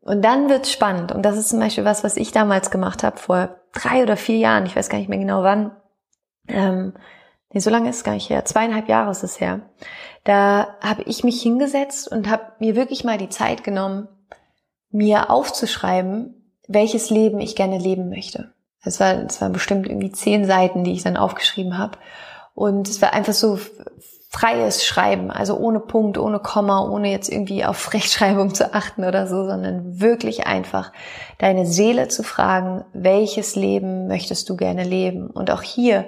Und 0.00 0.22
dann 0.22 0.48
wird's 0.48 0.70
spannend. 0.70 1.12
Und 1.12 1.22
das 1.22 1.36
ist 1.36 1.48
zum 1.48 1.60
Beispiel 1.60 1.84
was, 1.84 2.04
was 2.04 2.16
ich 2.16 2.32
damals 2.32 2.70
gemacht 2.70 3.02
habe, 3.02 3.18
vor 3.18 3.56
drei 3.72 4.02
oder 4.02 4.16
vier 4.16 4.36
Jahren, 4.36 4.66
ich 4.66 4.76
weiß 4.76 4.88
gar 4.88 4.98
nicht 4.98 5.08
mehr 5.08 5.18
genau 5.18 5.42
wann. 5.42 5.72
Ähm, 6.46 6.92
nee, 7.52 7.60
so 7.60 7.70
lange 7.70 7.88
ist 7.88 7.96
es 7.96 8.04
gar 8.04 8.12
nicht 8.12 8.28
her, 8.28 8.44
zweieinhalb 8.44 8.88
Jahre 8.88 9.10
ist 9.10 9.22
es 9.22 9.40
her. 9.40 9.62
Da 10.24 10.76
habe 10.82 11.02
ich 11.04 11.24
mich 11.24 11.40
hingesetzt 11.40 12.10
und 12.10 12.28
habe 12.28 12.52
mir 12.58 12.76
wirklich 12.76 13.04
mal 13.04 13.18
die 13.18 13.30
Zeit 13.30 13.64
genommen, 13.64 14.08
mir 14.90 15.30
aufzuschreiben, 15.30 16.52
welches 16.68 17.10
Leben 17.10 17.40
ich 17.40 17.56
gerne 17.56 17.78
leben 17.78 18.08
möchte. 18.08 18.52
Es 18.82 19.00
war, 19.00 19.14
bestimmt 19.48 19.86
irgendwie 19.86 20.12
zehn 20.12 20.44
Seiten, 20.44 20.84
die 20.84 20.92
ich 20.92 21.02
dann 21.02 21.16
aufgeschrieben 21.16 21.78
habe. 21.78 21.98
Und 22.54 22.88
es 22.88 23.00
war 23.00 23.14
einfach 23.14 23.32
so 23.32 23.58
freies 24.34 24.84
Schreiben, 24.84 25.30
also 25.30 25.56
ohne 25.56 25.78
Punkt, 25.78 26.18
ohne 26.18 26.40
Komma, 26.40 26.88
ohne 26.88 27.08
jetzt 27.10 27.28
irgendwie 27.28 27.64
auf 27.64 27.94
Rechtschreibung 27.94 28.52
zu 28.52 28.74
achten 28.74 29.04
oder 29.04 29.28
so, 29.28 29.46
sondern 29.46 30.00
wirklich 30.00 30.46
einfach 30.46 30.90
deine 31.38 31.66
Seele 31.66 32.08
zu 32.08 32.24
fragen, 32.24 32.84
welches 32.92 33.54
Leben 33.54 34.08
möchtest 34.08 34.50
du 34.50 34.56
gerne 34.56 34.82
leben? 34.82 35.28
Und 35.28 35.52
auch 35.52 35.62
hier 35.62 36.06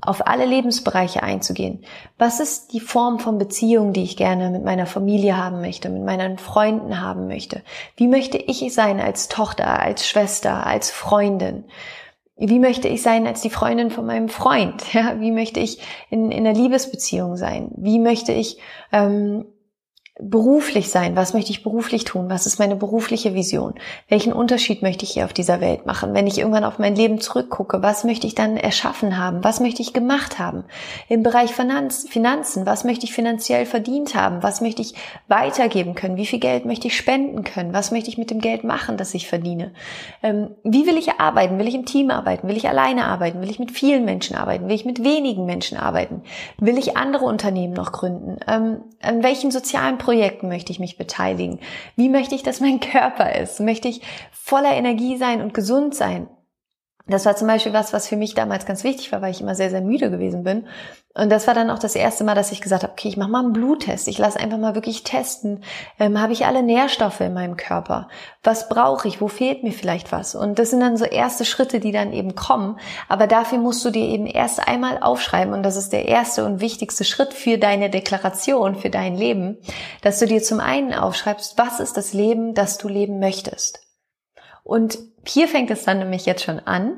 auf 0.00 0.26
alle 0.26 0.46
Lebensbereiche 0.46 1.22
einzugehen. 1.22 1.84
Was 2.18 2.40
ist 2.40 2.72
die 2.72 2.80
Form 2.80 3.18
von 3.18 3.38
Beziehung, 3.38 3.92
die 3.92 4.04
ich 4.04 4.16
gerne 4.16 4.50
mit 4.50 4.64
meiner 4.64 4.86
Familie 4.86 5.36
haben 5.36 5.60
möchte, 5.60 5.90
mit 5.90 6.02
meinen 6.02 6.38
Freunden 6.38 7.02
haben 7.02 7.26
möchte? 7.28 7.62
Wie 7.96 8.08
möchte 8.08 8.38
ich 8.38 8.72
sein 8.72 9.00
als 9.00 9.28
Tochter, 9.28 9.80
als 9.80 10.08
Schwester, 10.08 10.66
als 10.66 10.90
Freundin? 10.90 11.64
Wie 12.38 12.58
möchte 12.58 12.86
ich 12.88 13.02
sein 13.02 13.26
als 13.26 13.40
die 13.40 13.50
Freundin 13.50 13.90
von 13.90 14.06
meinem 14.06 14.28
Freund? 14.28 14.82
Ja, 14.92 15.20
wie 15.20 15.32
möchte 15.32 15.60
ich 15.60 15.80
in, 16.10 16.30
in 16.30 16.46
einer 16.46 16.58
Liebesbeziehung 16.58 17.36
sein? 17.36 17.70
Wie 17.76 17.98
möchte 17.98 18.32
ich 18.32 18.58
ähm, 18.92 19.46
beruflich 20.18 20.90
sein? 20.90 21.14
Was 21.14 21.34
möchte 21.34 21.50
ich 21.50 21.62
beruflich 21.62 22.04
tun? 22.04 22.30
Was 22.30 22.46
ist 22.46 22.58
meine 22.58 22.76
berufliche 22.76 23.34
Vision? 23.34 23.74
Welchen 24.08 24.32
Unterschied 24.32 24.80
möchte 24.80 25.04
ich 25.04 25.10
hier 25.10 25.26
auf 25.26 25.34
dieser 25.34 25.60
Welt 25.60 25.84
machen? 25.84 26.14
Wenn 26.14 26.26
ich 26.26 26.38
irgendwann 26.38 26.64
auf 26.64 26.78
mein 26.78 26.96
Leben 26.96 27.20
zurückgucke, 27.20 27.82
was 27.82 28.04
möchte 28.04 28.26
ich 28.26 28.34
dann 28.34 28.56
erschaffen 28.56 29.18
haben? 29.18 29.44
Was 29.44 29.60
möchte 29.60 29.82
ich 29.82 29.92
gemacht 29.92 30.38
haben? 30.38 30.64
Im 31.10 31.22
Bereich 31.22 31.52
Finanzen, 31.52 32.64
was 32.64 32.84
möchte 32.84 33.04
ich 33.04 33.12
finanziell 33.12 33.66
verdient 33.66 34.14
haben? 34.14 34.42
Was 34.42 34.62
möchte 34.62 34.80
ich 34.80 34.94
weitergeben 35.28 35.94
können? 35.94 36.16
Wie 36.16 36.26
viel 36.26 36.40
Geld 36.40 36.64
möchte 36.64 36.88
ich 36.88 36.96
spenden 36.96 37.44
können? 37.44 37.74
Was 37.74 37.90
möchte 37.90 38.08
ich 38.08 38.16
mit 38.16 38.30
dem 38.30 38.40
Geld 38.40 38.64
machen, 38.64 38.96
das 38.96 39.12
ich 39.12 39.28
verdiene? 39.28 39.72
Ähm, 40.22 40.48
wie 40.64 40.86
will 40.86 40.96
ich 40.96 41.20
arbeiten? 41.20 41.58
Will 41.58 41.68
ich 41.68 41.74
im 41.74 41.84
Team 41.84 42.10
arbeiten? 42.10 42.48
Will 42.48 42.56
ich 42.56 42.68
alleine 42.68 43.04
arbeiten? 43.04 43.42
Will 43.42 43.50
ich 43.50 43.58
mit 43.58 43.70
vielen 43.70 44.06
Menschen 44.06 44.34
arbeiten? 44.34 44.66
Will 44.68 44.76
ich 44.76 44.86
mit 44.86 45.04
wenigen 45.04 45.44
Menschen 45.44 45.76
arbeiten? 45.76 46.22
Will 46.58 46.78
ich 46.78 46.96
andere 46.96 47.26
Unternehmen 47.26 47.74
noch 47.74 47.92
gründen? 47.92 48.38
Ähm, 48.48 48.80
an 49.02 49.22
welchen 49.22 49.50
sozialen 49.50 49.98
Projekten 50.06 50.46
möchte 50.46 50.70
ich 50.70 50.78
mich 50.78 50.96
beteiligen? 50.96 51.58
Wie 51.96 52.08
möchte 52.08 52.36
ich, 52.36 52.44
dass 52.44 52.60
mein 52.60 52.78
Körper 52.92 53.34
ist? 53.34 53.58
Möchte 53.58 53.88
ich 53.88 54.02
voller 54.30 54.72
Energie 54.72 55.16
sein 55.16 55.42
und 55.42 55.52
gesund 55.52 55.96
sein? 55.96 56.28
Das 57.08 57.24
war 57.24 57.36
zum 57.36 57.46
Beispiel 57.46 57.72
was, 57.72 57.92
was 57.92 58.08
für 58.08 58.16
mich 58.16 58.34
damals 58.34 58.66
ganz 58.66 58.82
wichtig 58.82 59.12
war, 59.12 59.22
weil 59.22 59.30
ich 59.30 59.40
immer 59.40 59.54
sehr, 59.54 59.70
sehr 59.70 59.80
müde 59.80 60.10
gewesen 60.10 60.42
bin. 60.42 60.66
Und 61.14 61.30
das 61.30 61.46
war 61.46 61.54
dann 61.54 61.70
auch 61.70 61.78
das 61.78 61.94
erste 61.94 62.24
Mal, 62.24 62.34
dass 62.34 62.50
ich 62.50 62.60
gesagt 62.60 62.82
habe, 62.82 62.92
okay, 62.92 63.08
ich 63.08 63.16
mache 63.16 63.30
mal 63.30 63.44
einen 63.44 63.52
Bluttest. 63.52 64.08
Ich 64.08 64.18
lasse 64.18 64.40
einfach 64.40 64.58
mal 64.58 64.74
wirklich 64.74 65.04
testen. 65.04 65.62
Ähm, 66.00 66.20
habe 66.20 66.32
ich 66.32 66.46
alle 66.46 66.64
Nährstoffe 66.64 67.20
in 67.20 67.32
meinem 67.32 67.56
Körper? 67.56 68.08
Was 68.42 68.68
brauche 68.68 69.06
ich? 69.06 69.20
Wo 69.20 69.28
fehlt 69.28 69.62
mir 69.62 69.72
vielleicht 69.72 70.10
was? 70.10 70.34
Und 70.34 70.58
das 70.58 70.70
sind 70.70 70.80
dann 70.80 70.96
so 70.96 71.04
erste 71.04 71.44
Schritte, 71.44 71.78
die 71.78 71.92
dann 71.92 72.12
eben 72.12 72.34
kommen. 72.34 72.78
Aber 73.08 73.28
dafür 73.28 73.58
musst 73.58 73.84
du 73.84 73.90
dir 73.90 74.04
eben 74.04 74.26
erst 74.26 74.66
einmal 74.66 74.98
aufschreiben. 75.00 75.54
Und 75.54 75.62
das 75.62 75.76
ist 75.76 75.92
der 75.92 76.06
erste 76.06 76.44
und 76.44 76.60
wichtigste 76.60 77.04
Schritt 77.04 77.32
für 77.32 77.56
deine 77.56 77.88
Deklaration, 77.88 78.74
für 78.74 78.90
dein 78.90 79.16
Leben, 79.16 79.58
dass 80.02 80.18
du 80.18 80.26
dir 80.26 80.42
zum 80.42 80.58
einen 80.58 80.92
aufschreibst, 80.92 81.56
was 81.56 81.78
ist 81.78 81.96
das 81.96 82.12
Leben, 82.14 82.52
das 82.52 82.78
du 82.78 82.88
leben 82.88 83.20
möchtest? 83.20 83.80
Und 84.64 84.98
hier 85.28 85.48
fängt 85.48 85.70
es 85.70 85.84
dann 85.84 85.98
nämlich 85.98 86.26
jetzt 86.26 86.44
schon 86.44 86.60
an, 86.60 86.96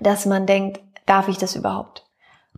dass 0.00 0.26
man 0.26 0.46
denkt, 0.46 0.80
darf 1.06 1.28
ich 1.28 1.38
das 1.38 1.56
überhaupt? 1.56 2.04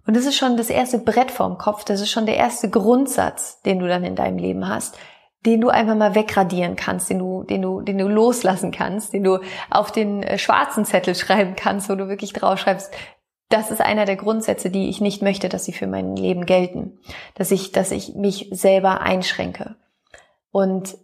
Und 0.06 0.16
das 0.16 0.24
ist 0.24 0.36
schon 0.36 0.56
das 0.56 0.70
erste 0.70 0.98
Brett 0.98 1.30
vorm 1.30 1.58
Kopf, 1.58 1.84
das 1.84 2.00
ist 2.00 2.10
schon 2.10 2.26
der 2.26 2.36
erste 2.36 2.70
Grundsatz, 2.70 3.60
den 3.62 3.78
du 3.80 3.88
dann 3.88 4.04
in 4.04 4.14
deinem 4.14 4.38
Leben 4.38 4.68
hast, 4.68 4.96
den 5.44 5.60
du 5.60 5.68
einfach 5.68 5.94
mal 5.94 6.14
wegradieren 6.14 6.76
kannst, 6.76 7.10
den 7.10 7.18
du, 7.18 7.44
den 7.44 7.62
du, 7.62 7.80
den 7.80 7.98
du 7.98 8.08
loslassen 8.08 8.72
kannst, 8.72 9.12
den 9.12 9.24
du 9.24 9.40
auf 9.70 9.92
den 9.92 10.22
äh, 10.22 10.38
schwarzen 10.38 10.84
Zettel 10.84 11.14
schreiben 11.16 11.54
kannst, 11.56 11.88
wo 11.88 11.94
du 11.94 12.08
wirklich 12.08 12.32
draufschreibst, 12.32 12.90
das 13.48 13.70
ist 13.70 13.80
einer 13.80 14.06
der 14.06 14.16
Grundsätze, 14.16 14.70
die 14.70 14.88
ich 14.88 15.00
nicht 15.00 15.22
möchte, 15.22 15.48
dass 15.48 15.64
sie 15.64 15.72
für 15.72 15.86
mein 15.86 16.16
Leben 16.16 16.46
gelten, 16.46 16.98
dass 17.34 17.52
ich, 17.52 17.70
dass 17.70 17.92
ich 17.92 18.14
mich 18.16 18.48
selber 18.50 19.00
einschränke. 19.00 19.76
Und 20.50 20.98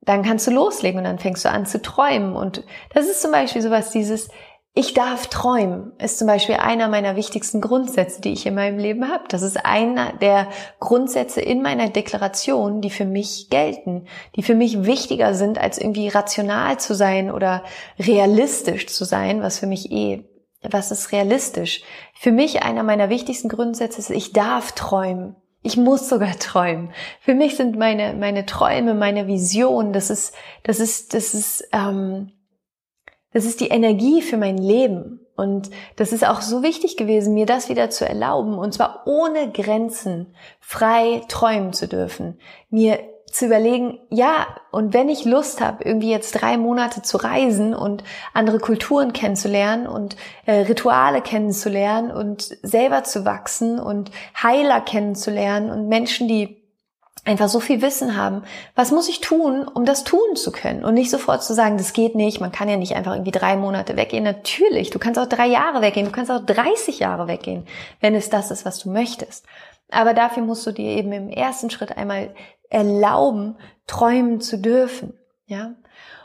dann 0.00 0.22
kannst 0.22 0.46
du 0.46 0.50
loslegen 0.50 0.98
und 0.98 1.04
dann 1.04 1.18
fängst 1.18 1.44
du 1.44 1.50
an 1.50 1.66
zu 1.66 1.82
träumen. 1.82 2.34
Und 2.34 2.64
das 2.94 3.06
ist 3.06 3.20
zum 3.20 3.32
Beispiel 3.32 3.62
sowas, 3.62 3.90
dieses 3.90 4.28
Ich 4.74 4.94
darf 4.94 5.26
träumen, 5.26 5.92
ist 5.98 6.18
zum 6.18 6.26
Beispiel 6.26 6.54
einer 6.56 6.88
meiner 6.88 7.16
wichtigsten 7.16 7.60
Grundsätze, 7.60 8.20
die 8.20 8.32
ich 8.32 8.46
in 8.46 8.54
meinem 8.54 8.78
Leben 8.78 9.08
habe. 9.08 9.24
Das 9.28 9.42
ist 9.42 9.64
einer 9.64 10.12
der 10.14 10.48
Grundsätze 10.78 11.40
in 11.40 11.62
meiner 11.62 11.88
Deklaration, 11.88 12.80
die 12.80 12.90
für 12.90 13.04
mich 13.04 13.50
gelten, 13.50 14.06
die 14.36 14.42
für 14.42 14.54
mich 14.54 14.84
wichtiger 14.84 15.34
sind, 15.34 15.58
als 15.58 15.78
irgendwie 15.78 16.08
rational 16.08 16.78
zu 16.78 16.94
sein 16.94 17.30
oder 17.30 17.64
realistisch 17.98 18.86
zu 18.86 19.04
sein, 19.04 19.42
was 19.42 19.58
für 19.58 19.66
mich 19.66 19.90
eh 19.90 20.24
was 20.62 20.90
ist 20.90 21.12
realistisch? 21.12 21.82
Für 22.14 22.32
mich 22.32 22.62
einer 22.62 22.82
meiner 22.82 23.10
wichtigsten 23.10 23.48
Grundsätze 23.48 23.98
ist, 24.00 24.10
ich 24.10 24.32
darf 24.32 24.72
träumen. 24.72 25.36
Ich 25.68 25.76
muss 25.76 26.08
sogar 26.08 26.38
träumen. 26.38 26.94
Für 27.20 27.34
mich 27.34 27.54
sind 27.54 27.76
meine, 27.76 28.14
meine 28.14 28.46
Träume, 28.46 28.94
meine 28.94 29.26
Vision, 29.26 29.92
das 29.92 30.08
ist, 30.08 30.34
das 30.62 30.80
ist, 30.80 31.12
das 31.12 31.34
ist, 31.34 31.68
ähm, 31.74 32.32
das 33.34 33.44
ist 33.44 33.60
die 33.60 33.68
Energie 33.68 34.22
für 34.22 34.38
mein 34.38 34.56
Leben. 34.56 35.20
Und 35.36 35.68
das 35.96 36.12
ist 36.12 36.26
auch 36.26 36.40
so 36.40 36.62
wichtig 36.62 36.96
gewesen, 36.96 37.34
mir 37.34 37.44
das 37.44 37.68
wieder 37.68 37.90
zu 37.90 38.08
erlauben, 38.08 38.58
und 38.58 38.72
zwar 38.72 39.02
ohne 39.04 39.52
Grenzen 39.52 40.34
frei 40.58 41.20
träumen 41.28 41.74
zu 41.74 41.86
dürfen. 41.86 42.40
Mir 42.70 43.00
zu 43.30 43.46
überlegen, 43.46 43.98
ja, 44.10 44.46
und 44.70 44.94
wenn 44.94 45.08
ich 45.08 45.24
Lust 45.24 45.60
habe, 45.60 45.84
irgendwie 45.84 46.10
jetzt 46.10 46.32
drei 46.32 46.56
Monate 46.56 47.02
zu 47.02 47.16
reisen 47.18 47.74
und 47.74 48.02
andere 48.32 48.58
Kulturen 48.58 49.12
kennenzulernen 49.12 49.86
und 49.86 50.16
äh, 50.46 50.60
Rituale 50.60 51.20
kennenzulernen 51.20 52.10
und 52.10 52.56
selber 52.62 53.04
zu 53.04 53.24
wachsen 53.24 53.78
und 53.78 54.10
Heiler 54.42 54.80
kennenzulernen 54.80 55.70
und 55.70 55.88
Menschen, 55.88 56.28
die 56.28 56.58
einfach 57.28 57.48
so 57.48 57.60
viel 57.60 57.82
Wissen 57.82 58.16
haben, 58.16 58.42
was 58.74 58.90
muss 58.90 59.08
ich 59.08 59.20
tun, 59.20 59.68
um 59.68 59.84
das 59.84 60.04
tun 60.04 60.34
zu 60.34 60.50
können? 60.50 60.84
Und 60.84 60.94
nicht 60.94 61.10
sofort 61.10 61.42
zu 61.42 61.52
sagen, 61.54 61.76
das 61.76 61.92
geht 61.92 62.14
nicht, 62.14 62.40
man 62.40 62.52
kann 62.52 62.68
ja 62.68 62.76
nicht 62.76 62.94
einfach 62.94 63.12
irgendwie 63.12 63.32
drei 63.32 63.56
Monate 63.56 63.96
weggehen. 63.96 64.24
Natürlich, 64.24 64.90
du 64.90 64.98
kannst 64.98 65.20
auch 65.20 65.28
drei 65.28 65.46
Jahre 65.46 65.82
weggehen, 65.82 66.06
du 66.06 66.12
kannst 66.12 66.30
auch 66.30 66.44
30 66.44 67.00
Jahre 67.00 67.28
weggehen, 67.28 67.66
wenn 68.00 68.14
es 68.14 68.30
das 68.30 68.50
ist, 68.50 68.64
was 68.64 68.78
du 68.78 68.90
möchtest. 68.90 69.44
Aber 69.90 70.14
dafür 70.14 70.42
musst 70.42 70.66
du 70.66 70.72
dir 70.72 70.96
eben 70.96 71.12
im 71.12 71.28
ersten 71.30 71.70
Schritt 71.70 71.96
einmal 71.96 72.34
erlauben, 72.68 73.56
träumen 73.86 74.40
zu 74.40 74.58
dürfen, 74.58 75.14
ja. 75.46 75.74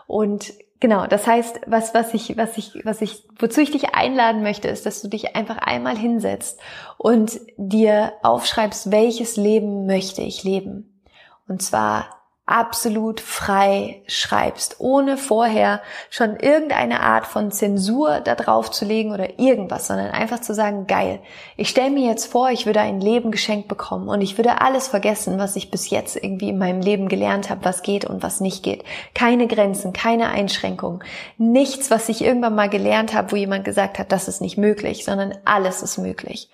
Und 0.05 0.53
genau, 0.79 1.08
das 1.08 1.25
heißt, 1.25 1.62
was, 1.65 1.93
was 1.93 2.13
ich, 2.13 2.36
was 2.38 2.58
ich, 2.58 2.82
was 2.84 3.01
ich, 3.01 3.25
wozu 3.39 3.62
ich 3.62 3.72
dich 3.72 3.96
einladen 3.96 4.43
möchte, 4.43 4.67
ist, 4.67 4.86
dass 4.86 5.01
du 5.01 5.08
dich 5.08 5.36
einfach 5.36 5.58
einmal 5.58 5.98
hinsetzt 5.98 6.60
und 6.98 7.39
dir 7.58 8.13
aufschreibst, 8.22 8.91
welches 8.91 9.38
Leben 9.38 9.86
möchte 9.86 10.22
ich 10.22 10.43
leben. 10.43 11.01
Und 11.48 11.62
zwar 11.62 12.23
absolut 12.45 13.21
frei 13.21 14.03
schreibst, 14.05 14.75
ohne 14.79 15.15
vorher 15.15 15.81
schon 16.09 16.35
irgendeine 16.35 17.00
Art 17.00 17.25
von 17.25 17.51
Zensur 17.51 18.19
da 18.19 18.35
drauf 18.35 18.69
zu 18.69 18.83
legen 18.83 19.13
oder 19.13 19.39
irgendwas, 19.39 19.88
sondern 19.88 20.12
einfach 20.12 20.41
zu 20.41 20.53
sagen, 20.53 20.85
geil, 20.85 21.21
ich 21.55 21.69
stelle 21.69 21.91
mir 21.91 22.05
jetzt 22.05 22.25
vor, 22.25 22.50
ich 22.50 22.65
würde 22.65 22.81
ein 22.81 23.00
Leben 23.00 23.31
geschenkt 23.31 23.69
bekommen 23.69 24.09
und 24.09 24.19
ich 24.19 24.38
würde 24.38 24.59
alles 24.59 24.89
vergessen, 24.89 25.39
was 25.39 25.55
ich 25.55 25.71
bis 25.71 25.89
jetzt 25.89 26.17
irgendwie 26.17 26.50
in 26.50 26.57
meinem 26.57 26.81
Leben 26.81 27.07
gelernt 27.07 27.50
habe, 27.50 27.63
was 27.63 27.81
geht 27.81 28.03
und 28.03 28.23
was 28.23 28.41
nicht 28.41 28.62
geht. 28.62 28.83
Keine 29.15 29.47
Grenzen, 29.47 29.93
keine 29.93 30.27
Einschränkungen, 30.27 31.01
nichts, 31.38 31.91
was 31.91 32.09
ich 32.09 32.21
irgendwann 32.21 32.55
mal 32.55 32.69
gelernt 32.69 33.13
habe, 33.13 33.31
wo 33.31 33.38
jemand 33.38 33.63
gesagt 33.63 34.00
hat, 34.00 34.12
das 34.12 34.27
ist 34.27 34.41
nicht 34.41 34.57
möglich, 34.57 35.05
sondern 35.05 35.33
alles 35.45 35.81
ist 35.81 35.97
möglich. 35.97 36.50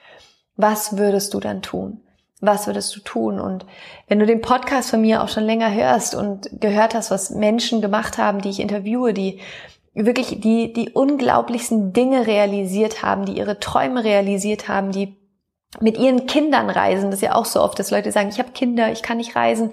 Was 0.55 0.97
würdest 0.97 1.33
du 1.33 1.39
dann 1.39 1.63
tun? 1.63 2.01
Was 2.39 2.67
würdest 2.67 2.95
du 2.95 3.01
tun? 3.01 3.39
Und 3.39 3.65
wenn 4.07 4.19
du 4.19 4.25
den 4.25 4.41
Podcast 4.41 4.89
von 4.89 5.01
mir 5.01 5.23
auch 5.23 5.29
schon 5.29 5.43
länger 5.43 5.73
hörst 5.73 6.15
und 6.15 6.49
gehört 6.59 6.93
hast, 6.93 7.11
was 7.11 7.31
Menschen 7.31 7.81
gemacht 7.81 8.17
haben, 8.17 8.41
die 8.41 8.49
ich 8.49 8.59
interviewe, 8.59 9.13
die 9.13 9.39
wirklich 9.93 10.39
die, 10.39 10.71
die 10.71 10.91
unglaublichsten 10.91 11.91
Dinge 11.91 12.27
realisiert 12.27 13.03
haben, 13.03 13.25
die 13.25 13.37
ihre 13.37 13.59
Träume 13.59 14.03
realisiert 14.03 14.67
haben, 14.67 14.91
die 14.91 15.17
mit 15.81 15.97
ihren 15.97 16.25
Kindern 16.25 16.69
reisen. 16.69 17.11
Das 17.11 17.19
ist 17.19 17.25
ja 17.25 17.35
auch 17.35 17.45
so 17.45 17.61
oft, 17.61 17.77
dass 17.77 17.91
Leute 17.91 18.11
sagen, 18.11 18.29
ich 18.29 18.39
habe 18.39 18.51
Kinder, 18.51 18.91
ich 18.91 19.03
kann 19.03 19.17
nicht 19.17 19.35
reisen 19.35 19.71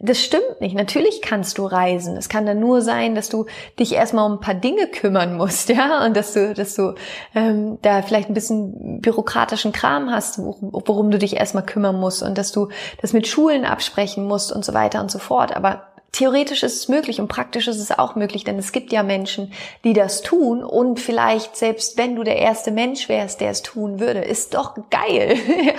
das 0.00 0.20
stimmt 0.20 0.60
nicht. 0.60 0.74
Natürlich 0.74 1.22
kannst 1.22 1.58
du 1.58 1.66
reisen. 1.66 2.16
Es 2.16 2.28
kann 2.28 2.46
dann 2.46 2.58
nur 2.58 2.82
sein, 2.82 3.14
dass 3.14 3.28
du 3.28 3.46
dich 3.78 3.92
erstmal 3.92 4.26
um 4.26 4.38
ein 4.38 4.40
paar 4.40 4.54
Dinge 4.54 4.88
kümmern 4.88 5.36
musst, 5.36 5.68
ja, 5.70 6.04
und 6.04 6.16
dass 6.16 6.32
du, 6.32 6.52
dass 6.52 6.74
du 6.74 6.94
ähm, 7.34 7.78
da 7.82 8.02
vielleicht 8.02 8.28
ein 8.28 8.34
bisschen 8.34 9.00
bürokratischen 9.00 9.72
Kram 9.72 10.10
hast, 10.10 10.38
worum 10.38 11.10
du 11.10 11.18
dich 11.18 11.36
erstmal 11.36 11.64
kümmern 11.64 11.98
musst 11.98 12.22
und 12.22 12.38
dass 12.38 12.52
du 12.52 12.68
das 13.00 13.12
mit 13.12 13.26
Schulen 13.26 13.64
absprechen 13.64 14.26
musst 14.26 14.52
und 14.52 14.64
so 14.64 14.74
weiter 14.74 15.00
und 15.00 15.10
so 15.10 15.18
fort. 15.18 15.54
Aber 15.56 15.84
theoretisch 16.14 16.62
ist 16.62 16.76
es 16.76 16.88
möglich 16.88 17.20
und 17.20 17.28
praktisch 17.28 17.66
ist 17.68 17.80
es 17.80 17.90
auch 17.90 18.14
möglich, 18.14 18.44
denn 18.44 18.58
es 18.58 18.72
gibt 18.72 18.92
ja 18.92 19.02
Menschen, 19.02 19.52
die 19.82 19.92
das 19.92 20.22
tun 20.22 20.62
und 20.62 21.00
vielleicht 21.00 21.56
selbst 21.56 21.98
wenn 21.98 22.14
du 22.14 22.22
der 22.22 22.36
erste 22.36 22.70
Mensch 22.70 23.08
wärst, 23.08 23.40
der 23.40 23.50
es 23.50 23.62
tun 23.62 24.00
würde, 24.00 24.20
ist 24.20 24.54
doch 24.54 24.74
geil. 24.90 25.36
ja? 25.66 25.74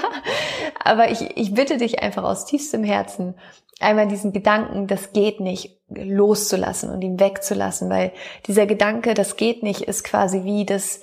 Aber 0.83 1.09
ich, 1.09 1.37
ich 1.37 1.53
bitte 1.53 1.77
dich 1.77 2.01
einfach 2.01 2.23
aus 2.23 2.45
tiefstem 2.45 2.83
Herzen, 2.83 3.35
einmal 3.79 4.07
diesen 4.07 4.33
Gedanken, 4.33 4.87
das 4.87 5.13
geht 5.13 5.39
nicht, 5.39 5.75
loszulassen 5.89 6.89
und 6.89 7.01
ihn 7.03 7.19
wegzulassen, 7.19 7.89
weil 7.89 8.11
dieser 8.47 8.65
Gedanke, 8.65 9.13
das 9.13 9.37
geht 9.37 9.63
nicht, 9.63 9.81
ist 9.81 10.03
quasi 10.03 10.43
wie 10.43 10.65
das, 10.65 11.01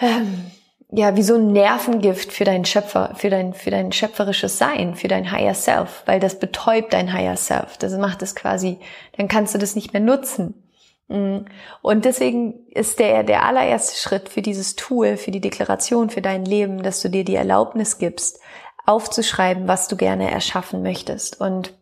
ähm, 0.00 0.50
ja, 0.90 1.14
wie 1.16 1.22
so 1.22 1.36
ein 1.36 1.52
Nervengift 1.52 2.32
für 2.32 2.44
deinen 2.44 2.64
Schöpfer, 2.64 3.14
für 3.14 3.30
dein, 3.30 3.54
für 3.54 3.70
dein 3.70 3.92
schöpferisches 3.92 4.58
Sein, 4.58 4.96
für 4.96 5.06
dein 5.06 5.30
Higher 5.30 5.54
Self, 5.54 6.02
weil 6.06 6.18
das 6.18 6.38
betäubt 6.40 6.92
dein 6.92 7.12
Higher 7.12 7.36
Self. 7.36 7.76
Das 7.78 7.96
macht 7.96 8.22
es 8.22 8.34
quasi, 8.34 8.78
dann 9.16 9.28
kannst 9.28 9.54
du 9.54 9.58
das 9.58 9.76
nicht 9.76 9.92
mehr 9.92 10.02
nutzen. 10.02 10.64
Mm. 11.06 11.44
Und 11.82 12.04
deswegen 12.04 12.66
ist 12.70 12.98
der, 12.98 13.22
der 13.22 13.44
allererste 13.44 13.96
Schritt 13.96 14.28
für 14.28 14.42
dieses 14.42 14.74
Tool, 14.74 15.16
für 15.16 15.30
die 15.30 15.40
Deklaration, 15.40 16.10
für 16.10 16.22
dein 16.22 16.44
Leben, 16.44 16.82
dass 16.82 17.00
du 17.00 17.08
dir 17.08 17.24
die 17.24 17.36
Erlaubnis 17.36 17.98
gibst, 17.98 18.40
aufzuschreiben, 18.84 19.68
was 19.68 19.86
du 19.86 19.96
gerne 19.96 20.30
erschaffen 20.30 20.82
möchtest. 20.82 21.40
Und 21.40 21.72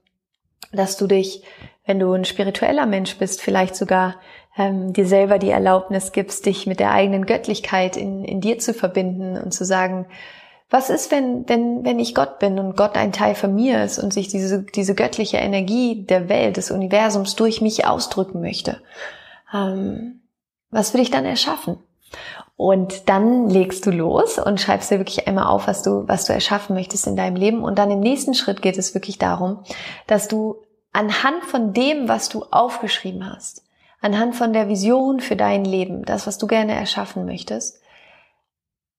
dass 0.72 0.96
du 0.96 1.06
dich, 1.06 1.42
wenn 1.86 1.98
du 1.98 2.12
ein 2.12 2.24
spiritueller 2.24 2.86
Mensch 2.86 3.16
bist, 3.16 3.40
vielleicht 3.40 3.76
sogar 3.76 4.16
ähm, 4.56 4.92
dir 4.92 5.06
selber 5.06 5.38
die 5.38 5.50
Erlaubnis 5.50 6.12
gibst, 6.12 6.46
dich 6.46 6.66
mit 6.66 6.80
der 6.80 6.92
eigenen 6.92 7.26
Göttlichkeit 7.26 7.96
in, 7.96 8.24
in 8.24 8.40
dir 8.40 8.58
zu 8.58 8.74
verbinden 8.74 9.38
und 9.38 9.52
zu 9.52 9.64
sagen, 9.64 10.06
was 10.70 10.90
ist, 10.90 11.10
wenn, 11.10 11.48
wenn, 11.48 11.84
wenn 11.84 11.98
ich 11.98 12.14
Gott 12.14 12.38
bin 12.38 12.58
und 12.58 12.76
Gott 12.76 12.96
ein 12.96 13.12
Teil 13.12 13.34
von 13.34 13.54
mir 13.54 13.82
ist 13.82 13.98
und 13.98 14.12
sich 14.12 14.28
diese, 14.28 14.64
diese 14.64 14.94
göttliche 14.94 15.38
Energie 15.38 16.04
der 16.04 16.28
Welt, 16.28 16.58
des 16.58 16.70
Universums 16.70 17.36
durch 17.36 17.62
mich 17.62 17.86
ausdrücken 17.86 18.42
möchte? 18.42 18.82
Ähm, 19.54 20.20
was 20.70 20.92
will 20.92 21.00
ich 21.00 21.10
dann 21.10 21.24
erschaffen? 21.24 21.78
Und 22.58 23.08
dann 23.08 23.48
legst 23.48 23.86
du 23.86 23.92
los 23.92 24.36
und 24.36 24.60
schreibst 24.60 24.90
dir 24.90 24.98
wirklich 24.98 25.28
einmal 25.28 25.46
auf, 25.46 25.68
was 25.68 25.84
du, 25.84 26.08
was 26.08 26.24
du 26.24 26.32
erschaffen 26.32 26.74
möchtest 26.74 27.06
in 27.06 27.14
deinem 27.14 27.36
Leben. 27.36 27.62
Und 27.62 27.78
dann 27.78 27.88
im 27.88 28.00
nächsten 28.00 28.34
Schritt 28.34 28.62
geht 28.62 28.76
es 28.76 28.94
wirklich 28.94 29.16
darum, 29.16 29.62
dass 30.08 30.26
du 30.26 30.56
anhand 30.92 31.44
von 31.44 31.72
dem, 31.72 32.08
was 32.08 32.28
du 32.28 32.42
aufgeschrieben 32.50 33.32
hast, 33.32 33.62
anhand 34.00 34.34
von 34.34 34.52
der 34.52 34.68
Vision 34.68 35.20
für 35.20 35.36
dein 35.36 35.64
Leben, 35.64 36.04
das, 36.04 36.26
was 36.26 36.36
du 36.36 36.48
gerne 36.48 36.74
erschaffen 36.74 37.26
möchtest, 37.26 37.80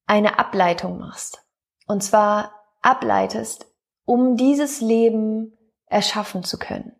eine 0.08 0.40
Ableitung 0.40 0.98
machst. 0.98 1.44
Und 1.86 2.02
zwar 2.02 2.54
ableitest, 2.82 3.66
um 4.06 4.38
dieses 4.38 4.80
Leben 4.80 5.58
erschaffen 5.88 6.46
zu 6.46 6.58
können. 6.58 6.96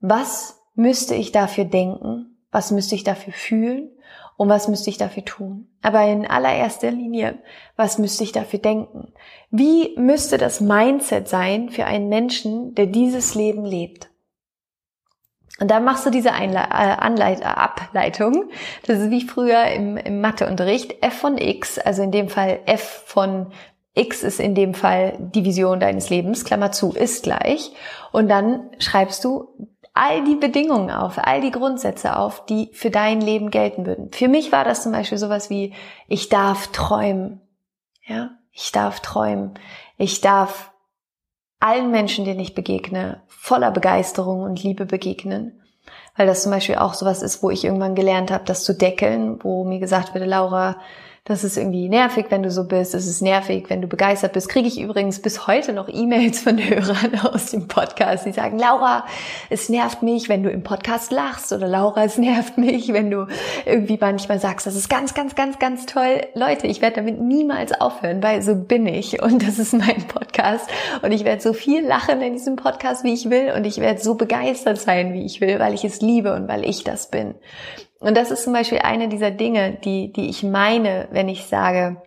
Was 0.00 0.60
müsste 0.74 1.14
ich 1.14 1.30
dafür 1.30 1.66
denken? 1.66 2.31
Was 2.52 2.70
müsste 2.70 2.94
ich 2.94 3.02
dafür 3.02 3.32
fühlen? 3.32 3.90
Und 4.36 4.48
was 4.48 4.68
müsste 4.68 4.90
ich 4.90 4.98
dafür 4.98 5.24
tun? 5.24 5.68
Aber 5.82 6.04
in 6.04 6.26
allererster 6.26 6.90
Linie, 6.90 7.38
was 7.76 7.98
müsste 7.98 8.24
ich 8.24 8.32
dafür 8.32 8.58
denken? 8.58 9.12
Wie 9.50 9.94
müsste 9.98 10.38
das 10.38 10.60
Mindset 10.60 11.28
sein 11.28 11.68
für 11.68 11.86
einen 11.86 12.08
Menschen, 12.08 12.74
der 12.74 12.86
dieses 12.86 13.34
Leben 13.34 13.64
lebt? 13.64 14.10
Und 15.60 15.70
dann 15.70 15.84
machst 15.84 16.06
du 16.06 16.10
diese 16.10 16.32
Einle 16.32 16.58
äh, 16.58 16.96
Anleit 16.98 17.44
Ableitung. 17.44 18.50
Das 18.86 18.98
ist 18.98 19.10
wie 19.10 19.22
früher 19.22 19.66
im, 19.66 19.96
im 19.96 20.20
Matheunterricht. 20.20 21.02
F 21.02 21.14
von 21.14 21.38
X, 21.38 21.78
also 21.78 22.02
in 22.02 22.10
dem 22.10 22.28
Fall 22.28 22.60
F 22.66 23.04
von 23.06 23.52
X 23.94 24.22
ist 24.22 24.40
in 24.40 24.54
dem 24.54 24.72
Fall 24.72 25.18
die 25.18 25.44
Vision 25.44 25.78
deines 25.78 26.08
Lebens, 26.08 26.44
Klammer 26.44 26.72
zu, 26.72 26.92
ist 26.92 27.22
gleich. 27.22 27.72
Und 28.10 28.28
dann 28.28 28.70
schreibst 28.78 29.22
du 29.24 29.68
all 29.94 30.24
die 30.24 30.36
Bedingungen 30.36 30.90
auf, 30.90 31.18
all 31.18 31.40
die 31.40 31.50
Grundsätze 31.50 32.16
auf, 32.16 32.46
die 32.46 32.70
für 32.72 32.90
dein 32.90 33.20
Leben 33.20 33.50
gelten 33.50 33.84
würden. 33.86 34.10
Für 34.12 34.28
mich 34.28 34.52
war 34.52 34.64
das 34.64 34.82
zum 34.82 34.92
Beispiel 34.92 35.18
sowas 35.18 35.50
wie, 35.50 35.74
ich 36.08 36.28
darf 36.28 36.68
träumen. 36.68 37.40
Ja, 38.06 38.30
ich 38.52 38.72
darf 38.72 39.00
träumen. 39.00 39.54
Ich 39.98 40.20
darf 40.20 40.72
allen 41.60 41.90
Menschen, 41.90 42.24
denen 42.24 42.40
ich 42.40 42.54
begegne, 42.54 43.22
voller 43.26 43.70
Begeisterung 43.70 44.42
und 44.42 44.62
Liebe 44.62 44.86
begegnen. 44.86 45.60
Weil 46.16 46.26
das 46.26 46.42
zum 46.42 46.52
Beispiel 46.52 46.76
auch 46.76 46.94
sowas 46.94 47.22
ist, 47.22 47.42
wo 47.42 47.50
ich 47.50 47.64
irgendwann 47.64 47.94
gelernt 47.94 48.30
habe, 48.30 48.44
das 48.44 48.64
zu 48.64 48.74
deckeln, 48.74 49.42
wo 49.42 49.64
mir 49.64 49.78
gesagt 49.78 50.14
wurde, 50.14 50.26
Laura, 50.26 50.76
das 51.24 51.44
ist 51.44 51.56
irgendwie 51.56 51.88
nervig, 51.88 52.26
wenn 52.30 52.42
du 52.42 52.50
so 52.50 52.64
bist. 52.64 52.94
Es 52.94 53.06
ist 53.06 53.22
nervig, 53.22 53.66
wenn 53.68 53.80
du 53.80 53.86
begeistert 53.86 54.32
bist. 54.32 54.48
Kriege 54.48 54.66
ich 54.66 54.80
übrigens 54.80 55.22
bis 55.22 55.46
heute 55.46 55.72
noch 55.72 55.88
E-Mails 55.88 56.40
von 56.40 56.58
Hörern 56.68 57.16
aus 57.20 57.52
dem 57.52 57.68
Podcast, 57.68 58.26
die 58.26 58.32
sagen, 58.32 58.58
Laura, 58.58 59.06
es 59.48 59.68
nervt 59.68 60.02
mich, 60.02 60.28
wenn 60.28 60.42
du 60.42 60.50
im 60.50 60.64
Podcast 60.64 61.12
lachst 61.12 61.52
oder 61.52 61.68
Laura, 61.68 62.02
es 62.02 62.18
nervt 62.18 62.58
mich, 62.58 62.92
wenn 62.92 63.08
du 63.08 63.28
irgendwie 63.64 63.98
manchmal 64.00 64.40
sagst, 64.40 64.66
das 64.66 64.74
ist 64.74 64.88
ganz, 64.88 65.14
ganz, 65.14 65.36
ganz, 65.36 65.60
ganz 65.60 65.86
toll. 65.86 66.22
Leute, 66.34 66.66
ich 66.66 66.80
werde 66.80 66.96
damit 66.96 67.20
niemals 67.20 67.70
aufhören, 67.70 68.20
weil 68.20 68.42
so 68.42 68.56
bin 68.56 68.88
ich 68.88 69.22
und 69.22 69.46
das 69.46 69.60
ist 69.60 69.74
mein 69.74 70.08
Podcast 70.08 70.68
und 71.02 71.12
ich 71.12 71.24
werde 71.24 71.40
so 71.40 71.52
viel 71.52 71.86
lachen 71.86 72.20
in 72.20 72.32
diesem 72.32 72.56
Podcast, 72.56 73.04
wie 73.04 73.14
ich 73.14 73.30
will 73.30 73.52
und 73.56 73.64
ich 73.64 73.78
werde 73.78 74.00
so 74.00 74.16
begeistert 74.16 74.78
sein, 74.78 75.12
wie 75.12 75.24
ich 75.24 75.40
will, 75.40 75.60
weil 75.60 75.72
ich 75.72 75.84
es 75.84 76.00
liebe 76.00 76.34
und 76.34 76.48
weil 76.48 76.64
ich 76.64 76.82
das 76.82 77.10
bin. 77.10 77.36
Und 78.02 78.16
das 78.16 78.30
ist 78.30 78.44
zum 78.44 78.52
Beispiel 78.52 78.80
eine 78.80 79.08
dieser 79.08 79.30
Dinge, 79.30 79.78
die, 79.84 80.12
die 80.12 80.28
ich 80.28 80.42
meine, 80.42 81.08
wenn 81.12 81.28
ich 81.28 81.44
sage, 81.44 82.02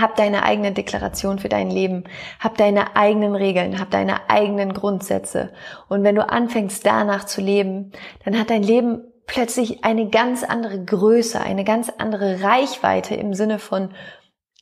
hab 0.00 0.16
deine 0.16 0.44
eigene 0.44 0.72
Deklaration 0.72 1.38
für 1.38 1.48
dein 1.48 1.70
Leben, 1.70 2.04
hab 2.40 2.56
deine 2.56 2.96
eigenen 2.96 3.34
Regeln, 3.34 3.80
hab 3.80 3.90
deine 3.90 4.30
eigenen 4.30 4.72
Grundsätze. 4.72 5.52
Und 5.88 6.04
wenn 6.04 6.14
du 6.14 6.28
anfängst 6.28 6.86
danach 6.86 7.24
zu 7.24 7.40
leben, 7.40 7.92
dann 8.24 8.38
hat 8.38 8.50
dein 8.50 8.62
Leben 8.62 9.02
plötzlich 9.26 9.84
eine 9.84 10.08
ganz 10.08 10.44
andere 10.44 10.84
Größe, 10.84 11.40
eine 11.40 11.64
ganz 11.64 11.90
andere 11.98 12.42
Reichweite 12.42 13.16
im 13.16 13.34
Sinne 13.34 13.58
von 13.58 13.90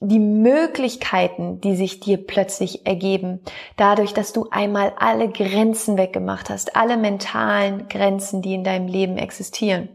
die 0.01 0.19
Möglichkeiten, 0.19 1.61
die 1.61 1.77
sich 1.77 2.01
dir 2.01 2.19
plötzlich 2.19 2.85
ergeben, 2.87 3.41
dadurch, 3.77 4.13
dass 4.13 4.33
du 4.33 4.49
einmal 4.51 4.93
alle 4.99 5.29
Grenzen 5.29 5.97
weggemacht 5.97 6.51
hast, 6.51 6.77
alle 6.77 6.97
mentalen 6.97 7.89
Grenzen, 7.89 8.43
die 8.43 8.55
in 8.55 8.65
deinem 8.65 8.89
Leben 8.89 9.17
existieren. 9.17 9.89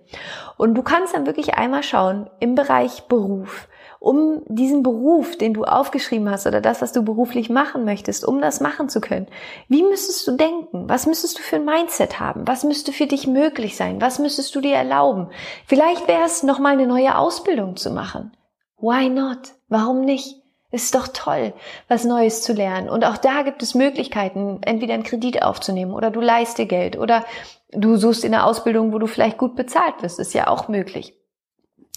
Und 0.60 0.76
du 0.76 0.84
kannst 0.84 1.14
dann 1.14 1.26
wirklich 1.26 1.54
einmal 1.54 1.84
schauen 1.84 2.30
im 2.42 2.54
Bereich 2.54 3.04
Beruf, 3.04 3.70
um 4.02 4.44
diesen 4.46 4.84
Beruf, 4.84 5.38
den 5.38 5.54
du 5.54 5.64
aufgeschrieben 5.64 6.30
hast 6.30 6.48
oder 6.48 6.60
das, 6.60 6.82
was 6.82 6.92
du 6.92 7.02
beruflich 7.02 7.50
machen 7.50 7.86
möchtest, 7.86 8.26
um 8.26 8.42
das 8.42 8.60
machen 8.60 8.90
zu 8.90 9.00
können. 9.00 9.28
Wie 9.70 9.84
müsstest 9.84 10.28
du 10.28 10.34
denken? 10.34 10.90
Was 10.90 11.06
müsstest 11.06 11.40
du 11.40 11.44
für 11.44 11.56
ein 11.56 11.66
Mindset 11.66 12.20
haben? 12.20 12.46
Was 12.46 12.66
müsste 12.66 12.92
für 12.92 13.08
dich 13.08 13.26
möglich 13.26 13.78
sein? 13.78 14.02
Was 14.02 14.20
müsstest 14.20 14.54
du 14.54 14.60
dir 14.60 14.76
erlauben? 14.76 15.30
Vielleicht 15.66 16.10
wäre 16.10 16.26
es 16.26 16.44
nochmal 16.44 16.74
eine 16.74 16.88
neue 16.88 17.18
Ausbildung 17.18 17.78
zu 17.78 17.92
machen. 17.92 18.36
Why 18.82 19.08
not? 19.08 19.54
Warum 19.70 20.02
nicht? 20.02 20.36
Ist 20.72 20.94
doch 20.94 21.08
toll, 21.08 21.54
was 21.88 22.04
Neues 22.04 22.44
zu 22.44 22.52
lernen. 22.52 22.90
Und 22.90 23.06
auch 23.06 23.18
da 23.18 23.44
gibt 23.44 23.64
es 23.64 23.76
Möglichkeiten, 23.76 24.60
entweder 24.64 24.94
einen 24.94 25.04
Kredit 25.04 25.42
aufzunehmen 25.42 25.94
oder 25.94 26.12
du 26.12 26.20
leist 26.20 26.58
dir 26.58 26.66
Geld 26.66 27.00
oder 27.00 27.24
du 27.72 27.98
suchst 27.98 28.24
in 28.24 28.34
einer 28.34 28.46
Ausbildung, 28.46 28.94
wo 28.94 29.00
du 29.00 29.08
vielleicht 29.08 29.38
gut 29.38 29.56
bezahlt 29.56 30.02
wirst. 30.02 30.20
Ist 30.20 30.34
ja 30.34 30.48
auch 30.48 30.68
möglich. 30.68 31.14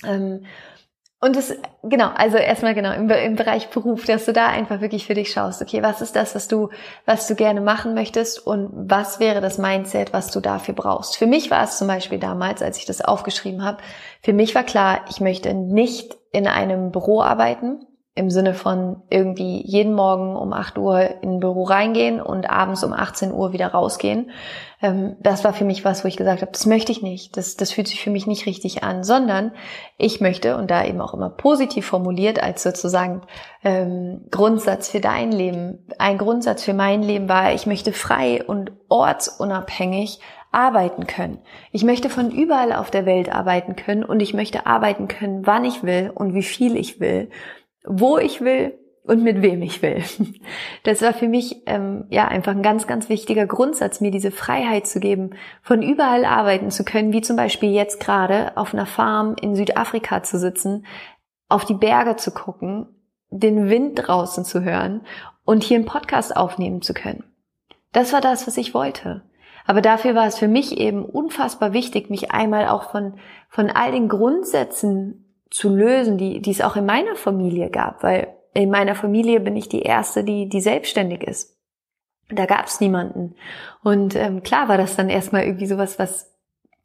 Ähm, 0.04 0.44
und 1.24 1.36
das, 1.36 1.54
genau, 1.84 2.10
also 2.16 2.36
erstmal 2.36 2.74
genau 2.74 2.92
im, 2.92 3.08
im, 3.08 3.36
Bereich 3.36 3.68
Beruf, 3.68 4.06
dass 4.06 4.24
du 4.24 4.32
da 4.32 4.48
einfach 4.48 4.80
wirklich 4.80 5.06
für 5.06 5.14
dich 5.14 5.30
schaust, 5.30 5.62
okay, 5.62 5.80
was 5.80 6.00
ist 6.00 6.16
das, 6.16 6.34
was 6.34 6.48
du, 6.48 6.70
was 7.06 7.28
du 7.28 7.36
gerne 7.36 7.60
machen 7.60 7.94
möchtest 7.94 8.44
und 8.44 8.70
was 8.74 9.20
wäre 9.20 9.40
das 9.40 9.56
Mindset, 9.56 10.12
was 10.12 10.32
du 10.32 10.40
dafür 10.40 10.74
brauchst. 10.74 11.16
Für 11.16 11.28
mich 11.28 11.48
war 11.52 11.62
es 11.62 11.78
zum 11.78 11.86
Beispiel 11.86 12.18
damals, 12.18 12.60
als 12.60 12.76
ich 12.78 12.86
das 12.86 13.02
aufgeschrieben 13.02 13.62
habe, 13.64 13.78
für 14.20 14.32
mich 14.32 14.56
war 14.56 14.64
klar, 14.64 15.02
ich 15.10 15.20
möchte 15.20 15.54
nicht 15.54 16.16
in 16.32 16.48
einem 16.48 16.90
Büro 16.90 17.22
arbeiten, 17.22 17.86
im 18.14 18.30
Sinne 18.30 18.52
von 18.52 19.02
irgendwie 19.08 19.62
jeden 19.64 19.94
Morgen 19.94 20.36
um 20.36 20.52
8 20.52 20.76
Uhr 20.76 21.22
in 21.22 21.36
ein 21.36 21.40
Büro 21.40 21.64
reingehen 21.64 22.20
und 22.20 22.50
abends 22.50 22.84
um 22.84 22.92
18 22.92 23.32
Uhr 23.32 23.54
wieder 23.54 23.68
rausgehen. 23.68 24.30
Ähm, 24.82 25.16
das 25.20 25.44
war 25.44 25.54
für 25.54 25.64
mich 25.64 25.82
was, 25.86 26.04
wo 26.04 26.08
ich 26.08 26.18
gesagt 26.18 26.42
habe, 26.42 26.52
das 26.52 26.66
möchte 26.66 26.92
ich 26.92 27.00
nicht. 27.00 27.38
Das, 27.38 27.56
das 27.56 27.72
fühlt 27.72 27.88
sich 27.88 28.02
für 28.02 28.10
mich 28.10 28.26
nicht 28.26 28.44
richtig 28.44 28.82
an, 28.82 29.02
sondern 29.02 29.52
ich 29.96 30.20
möchte, 30.20 30.58
und 30.58 30.70
da 30.70 30.84
eben 30.84 31.00
auch 31.00 31.14
immer 31.14 31.30
positiv 31.30 31.86
formuliert, 31.86 32.42
als 32.42 32.62
sozusagen 32.62 33.22
ähm, 33.64 34.26
Grundsatz 34.30 34.90
für 34.90 35.00
dein 35.00 35.32
Leben, 35.32 35.78
ein 35.98 36.18
Grundsatz 36.18 36.62
für 36.64 36.74
mein 36.74 37.02
Leben 37.02 37.30
war, 37.30 37.54
ich 37.54 37.66
möchte 37.66 37.94
frei 37.94 38.44
und 38.44 38.72
ortsunabhängig 38.90 40.20
arbeiten 40.54 41.06
können. 41.06 41.38
Ich 41.70 41.82
möchte 41.82 42.10
von 42.10 42.30
überall 42.30 42.74
auf 42.74 42.90
der 42.90 43.06
Welt 43.06 43.34
arbeiten 43.34 43.74
können 43.74 44.04
und 44.04 44.20
ich 44.20 44.34
möchte 44.34 44.66
arbeiten 44.66 45.08
können, 45.08 45.46
wann 45.46 45.64
ich 45.64 45.82
will 45.82 46.12
und 46.14 46.34
wie 46.34 46.42
viel 46.42 46.76
ich 46.76 47.00
will 47.00 47.30
wo 47.84 48.18
ich 48.18 48.40
will 48.40 48.78
und 49.04 49.22
mit 49.22 49.42
wem 49.42 49.62
ich 49.62 49.82
will. 49.82 50.02
Das 50.84 51.02
war 51.02 51.12
für 51.12 51.28
mich 51.28 51.62
ähm, 51.66 52.06
ja 52.10 52.26
einfach 52.26 52.52
ein 52.52 52.62
ganz, 52.62 52.86
ganz 52.86 53.08
wichtiger 53.08 53.46
Grundsatz, 53.46 54.00
mir 54.00 54.10
diese 54.10 54.32
Freiheit 54.32 54.86
zu 54.86 54.98
geben, 54.98 55.30
von 55.62 55.82
überall 55.82 56.24
arbeiten 56.24 56.70
zu 56.70 56.84
können, 56.84 57.12
wie 57.12 57.20
zum 57.20 57.36
Beispiel 57.36 57.70
jetzt 57.70 58.00
gerade 58.00 58.56
auf 58.56 58.74
einer 58.74 58.86
Farm 58.86 59.36
in 59.40 59.54
Südafrika 59.54 60.22
zu 60.22 60.38
sitzen, 60.38 60.86
auf 61.48 61.64
die 61.64 61.74
Berge 61.74 62.16
zu 62.16 62.32
gucken, 62.32 62.88
den 63.30 63.70
Wind 63.70 63.94
draußen 63.94 64.44
zu 64.44 64.62
hören 64.62 65.02
und 65.44 65.62
hier 65.62 65.76
einen 65.76 65.86
Podcast 65.86 66.36
aufnehmen 66.36 66.82
zu 66.82 66.94
können. 66.94 67.24
Das 67.92 68.12
war 68.12 68.20
das, 68.20 68.46
was 68.46 68.56
ich 68.56 68.74
wollte. 68.74 69.22
Aber 69.64 69.80
dafür 69.80 70.14
war 70.14 70.26
es 70.26 70.38
für 70.38 70.48
mich 70.48 70.78
eben 70.78 71.04
unfassbar 71.04 71.72
wichtig, 71.72 72.10
mich 72.10 72.32
einmal 72.32 72.68
auch 72.68 72.90
von, 72.90 73.14
von 73.48 73.70
all 73.70 73.92
den 73.92 74.08
Grundsätzen 74.08 75.21
zu 75.52 75.68
lösen, 75.68 76.16
die, 76.16 76.40
die 76.40 76.50
es 76.50 76.62
auch 76.62 76.76
in 76.76 76.86
meiner 76.86 77.14
Familie 77.14 77.70
gab, 77.70 78.02
weil 78.02 78.34
in 78.54 78.70
meiner 78.70 78.94
Familie 78.94 79.40
bin 79.40 79.56
ich 79.56 79.68
die 79.68 79.82
erste, 79.82 80.24
die, 80.24 80.48
die 80.48 80.60
selbstständig 80.60 81.22
ist. 81.22 81.58
Da 82.30 82.46
gab 82.46 82.66
es 82.66 82.80
niemanden. 82.80 83.34
Und 83.82 84.16
ähm, 84.16 84.42
klar 84.42 84.68
war 84.68 84.78
das 84.78 84.96
dann 84.96 85.10
erstmal 85.10 85.44
irgendwie 85.44 85.66
sowas, 85.66 85.98
was, 85.98 86.32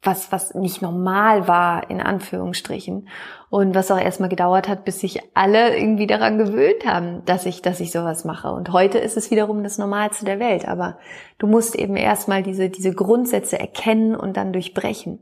was, 0.02 0.30
was 0.30 0.54
nicht 0.54 0.82
normal 0.82 1.48
war, 1.48 1.90
in 1.90 2.02
Anführungsstrichen. 2.02 3.08
Und 3.48 3.74
was 3.74 3.90
auch 3.90 3.98
erstmal 3.98 4.28
gedauert 4.28 4.68
hat, 4.68 4.84
bis 4.84 5.00
sich 5.00 5.20
alle 5.32 5.76
irgendwie 5.76 6.06
daran 6.06 6.36
gewöhnt 6.36 6.84
haben, 6.84 7.24
dass 7.24 7.46
ich, 7.46 7.62
dass 7.62 7.80
ich 7.80 7.90
sowas 7.90 8.26
mache. 8.26 8.50
Und 8.50 8.72
heute 8.72 8.98
ist 8.98 9.16
es 9.16 9.30
wiederum 9.30 9.62
das 9.62 9.78
Normalste 9.78 10.26
der 10.26 10.40
Welt. 10.40 10.68
Aber 10.68 10.98
du 11.38 11.46
musst 11.46 11.74
eben 11.74 11.96
erstmal 11.96 12.42
diese, 12.42 12.68
diese 12.68 12.92
Grundsätze 12.92 13.58
erkennen 13.58 14.14
und 14.14 14.36
dann 14.36 14.52
durchbrechen. 14.52 15.20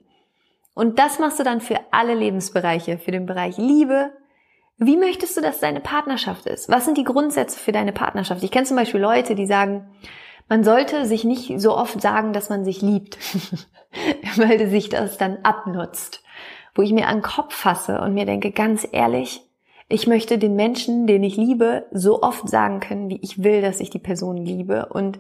Und 0.77 0.99
das 0.99 1.19
machst 1.19 1.41
du 1.41 1.43
dann 1.43 1.63
für 1.63 1.81
alle 1.91 2.13
Lebensbereiche, 2.13 2.99
für 2.99 3.11
den 3.11 3.25
Bereich 3.25 3.57
Liebe. 3.57 4.13
Wie 4.77 4.99
möchtest 4.99 5.35
du, 5.35 5.41
dass 5.41 5.59
deine 5.59 5.81
Partnerschaft 5.81 6.45
ist? 6.45 6.69
Was 6.69 6.85
sind 6.85 6.99
die 6.99 7.05
Grundsätze 7.05 7.59
für 7.59 7.73
deine 7.73 7.95
Partnerschaft? 7.95 8.43
Ich 8.43 8.51
kenne 8.51 8.67
zum 8.67 8.77
Beispiel 8.77 9.01
Leute, 9.01 9.35
die 9.35 9.47
sagen, 9.47 9.89
man 10.51 10.65
sollte 10.65 11.07
sich 11.07 11.25
nicht 11.25 11.59
so 11.63 11.75
oft 11.75 12.03
sagen, 12.03 12.35
dass 12.35 12.51
man 12.51 12.67
sich 12.67 12.83
liebt, 12.83 13.17
weil 14.37 14.69
sich 14.69 14.91
das 14.91 15.17
dann 15.17 15.39
abnutzt. 15.45 16.23
Wo 16.75 16.83
ich 16.83 16.93
mir 16.93 17.09
an 17.09 17.17
den 17.17 17.23
Kopf 17.23 17.55
fasse 17.55 17.99
und 18.03 18.13
mir 18.13 18.27
denke, 18.27 18.51
ganz 18.51 18.87
ehrlich, 18.93 19.41
ich 19.89 20.07
möchte 20.07 20.37
den 20.37 20.57
Menschen, 20.57 21.07
den 21.07 21.25
ich 21.25 21.39
liebe, 21.39 21.87
so 21.91 22.21
oft 22.21 22.51
sagen 22.51 22.81
können, 22.81 23.09
wie 23.09 23.21
ich 23.23 23.43
will, 23.43 23.63
dass 23.63 23.81
ich 23.81 23.89
die 23.89 23.99
Person 23.99 24.37
liebe. 24.37 24.91
Und 24.91 25.19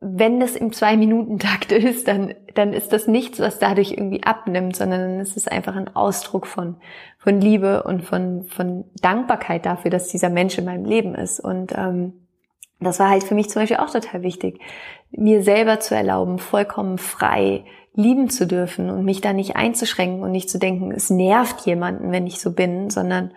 wenn 0.00 0.38
das 0.38 0.54
im 0.54 0.72
Zwei-Minuten-Takt 0.72 1.72
ist, 1.72 2.08
dann, 2.08 2.34
dann 2.54 2.72
ist 2.72 2.92
das 2.92 3.06
nichts, 3.06 3.40
was 3.40 3.58
dadurch 3.58 3.92
irgendwie 3.92 4.22
abnimmt, 4.22 4.76
sondern 4.76 5.00
dann 5.00 5.20
ist 5.20 5.36
es 5.36 5.48
einfach 5.48 5.76
ein 5.76 5.94
Ausdruck 5.94 6.46
von, 6.46 6.76
von 7.18 7.40
Liebe 7.40 7.82
und 7.82 8.02
von, 8.02 8.44
von 8.44 8.84
Dankbarkeit 9.00 9.66
dafür, 9.66 9.90
dass 9.90 10.08
dieser 10.08 10.30
Mensch 10.30 10.56
in 10.58 10.64
meinem 10.64 10.84
Leben 10.84 11.14
ist. 11.14 11.40
Und 11.40 11.72
ähm, 11.76 12.26
das 12.80 13.00
war 13.00 13.10
halt 13.10 13.24
für 13.24 13.34
mich 13.34 13.50
zum 13.50 13.62
Beispiel 13.62 13.78
auch 13.78 13.90
total 13.90 14.22
wichtig, 14.22 14.60
mir 15.10 15.42
selber 15.42 15.80
zu 15.80 15.94
erlauben, 15.94 16.38
vollkommen 16.38 16.98
frei 16.98 17.64
lieben 17.94 18.30
zu 18.30 18.46
dürfen 18.46 18.90
und 18.90 19.04
mich 19.04 19.20
da 19.20 19.32
nicht 19.32 19.56
einzuschränken 19.56 20.22
und 20.22 20.30
nicht 20.30 20.48
zu 20.48 20.58
denken, 20.58 20.92
es 20.92 21.10
nervt 21.10 21.66
jemanden, 21.66 22.12
wenn 22.12 22.28
ich 22.28 22.38
so 22.38 22.52
bin, 22.52 22.90
sondern 22.90 23.32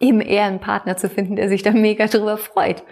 eben 0.00 0.20
eher 0.20 0.44
einen 0.44 0.60
Partner 0.60 0.96
zu 0.96 1.08
finden, 1.08 1.36
der 1.36 1.48
sich 1.48 1.62
da 1.62 1.70
mega 1.70 2.06
drüber 2.06 2.36
freut. 2.36 2.82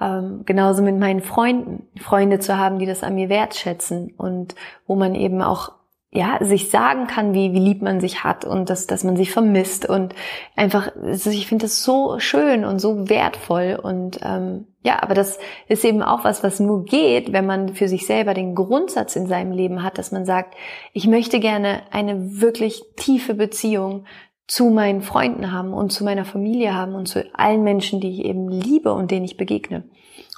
Ähm, 0.00 0.42
genauso 0.44 0.82
mit 0.82 0.98
meinen 0.98 1.20
Freunden, 1.20 1.88
Freunde 1.98 2.38
zu 2.38 2.58
haben, 2.58 2.78
die 2.78 2.86
das 2.86 3.02
an 3.02 3.14
mir 3.14 3.28
wertschätzen 3.28 4.14
und 4.16 4.54
wo 4.86 4.94
man 4.94 5.14
eben 5.14 5.42
auch 5.42 5.72
ja, 6.12 6.38
sich 6.40 6.70
sagen 6.70 7.06
kann, 7.06 7.34
wie, 7.34 7.52
wie 7.52 7.60
lieb 7.60 7.82
man 7.82 8.00
sich 8.00 8.24
hat 8.24 8.44
und 8.44 8.68
dass, 8.68 8.88
dass 8.88 9.04
man 9.04 9.16
sich 9.16 9.30
vermisst 9.30 9.88
und 9.88 10.12
einfach, 10.56 10.90
ich 11.06 11.46
finde 11.46 11.66
das 11.66 11.84
so 11.84 12.18
schön 12.18 12.64
und 12.64 12.80
so 12.80 13.08
wertvoll 13.08 13.78
und 13.80 14.18
ähm, 14.24 14.66
ja, 14.82 15.00
aber 15.02 15.14
das 15.14 15.38
ist 15.68 15.84
eben 15.84 16.02
auch 16.02 16.24
was, 16.24 16.42
was 16.42 16.58
nur 16.58 16.84
geht, 16.84 17.32
wenn 17.32 17.46
man 17.46 17.74
für 17.74 17.86
sich 17.86 18.06
selber 18.06 18.34
den 18.34 18.56
Grundsatz 18.56 19.14
in 19.14 19.28
seinem 19.28 19.52
Leben 19.52 19.84
hat, 19.84 19.98
dass 19.98 20.10
man 20.10 20.24
sagt, 20.24 20.54
ich 20.92 21.06
möchte 21.06 21.38
gerne 21.38 21.82
eine 21.92 22.40
wirklich 22.40 22.82
tiefe 22.96 23.34
Beziehung 23.34 24.04
zu 24.46 24.70
meinen 24.70 25.02
Freunden 25.02 25.52
haben 25.52 25.72
und 25.72 25.92
zu 25.92 26.04
meiner 26.04 26.24
Familie 26.24 26.74
haben 26.74 26.94
und 26.94 27.06
zu 27.06 27.24
allen 27.34 27.62
Menschen, 27.62 28.00
die 28.00 28.10
ich 28.10 28.24
eben 28.24 28.48
liebe 28.48 28.92
und 28.92 29.10
denen 29.10 29.24
ich 29.24 29.36
begegne. 29.36 29.84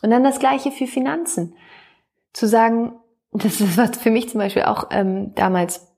Und 0.03 0.11
dann 0.11 0.25
das 0.25 0.39
Gleiche 0.39 0.71
für 0.71 0.87
Finanzen. 0.87 1.55
Zu 2.33 2.47
sagen, 2.47 2.93
das 3.33 3.77
war 3.77 3.93
für 3.93 4.11
mich 4.11 4.29
zum 4.29 4.41
Beispiel 4.41 4.65
auch 4.65 4.89
ähm, 4.91 5.35
damals 5.35 5.92